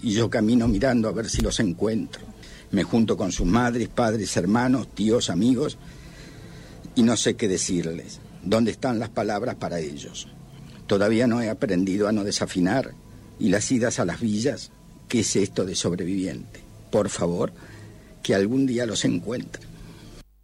Y 0.00 0.12
yo 0.12 0.30
camino 0.30 0.68
mirando 0.68 1.08
a 1.08 1.12
ver 1.12 1.28
si 1.28 1.42
los 1.42 1.60
encuentro. 1.60 2.22
Me 2.70 2.82
junto 2.82 3.16
con 3.16 3.32
sus 3.32 3.46
madres, 3.46 3.88
padres, 3.88 4.36
hermanos, 4.36 4.88
tíos, 4.94 5.30
amigos, 5.30 5.78
y 6.94 7.02
no 7.02 7.16
sé 7.16 7.34
qué 7.34 7.48
decirles. 7.48 8.20
¿Dónde 8.42 8.70
están 8.70 8.98
las 8.98 9.08
palabras 9.08 9.56
para 9.56 9.80
ellos? 9.80 10.28
Todavía 10.86 11.26
no 11.26 11.42
he 11.42 11.50
aprendido 11.50 12.08
a 12.08 12.12
no 12.12 12.24
desafinar. 12.24 12.94
Y 13.38 13.50
las 13.50 13.70
idas 13.70 14.00
a 14.00 14.04
las 14.04 14.20
villas, 14.20 14.72
¿qué 15.08 15.20
es 15.20 15.36
esto 15.36 15.64
de 15.64 15.74
sobreviviente? 15.74 16.60
Por 16.90 17.08
favor, 17.08 17.52
que 18.22 18.34
algún 18.34 18.66
día 18.66 18.86
los 18.86 19.04
encuentre. 19.04 19.67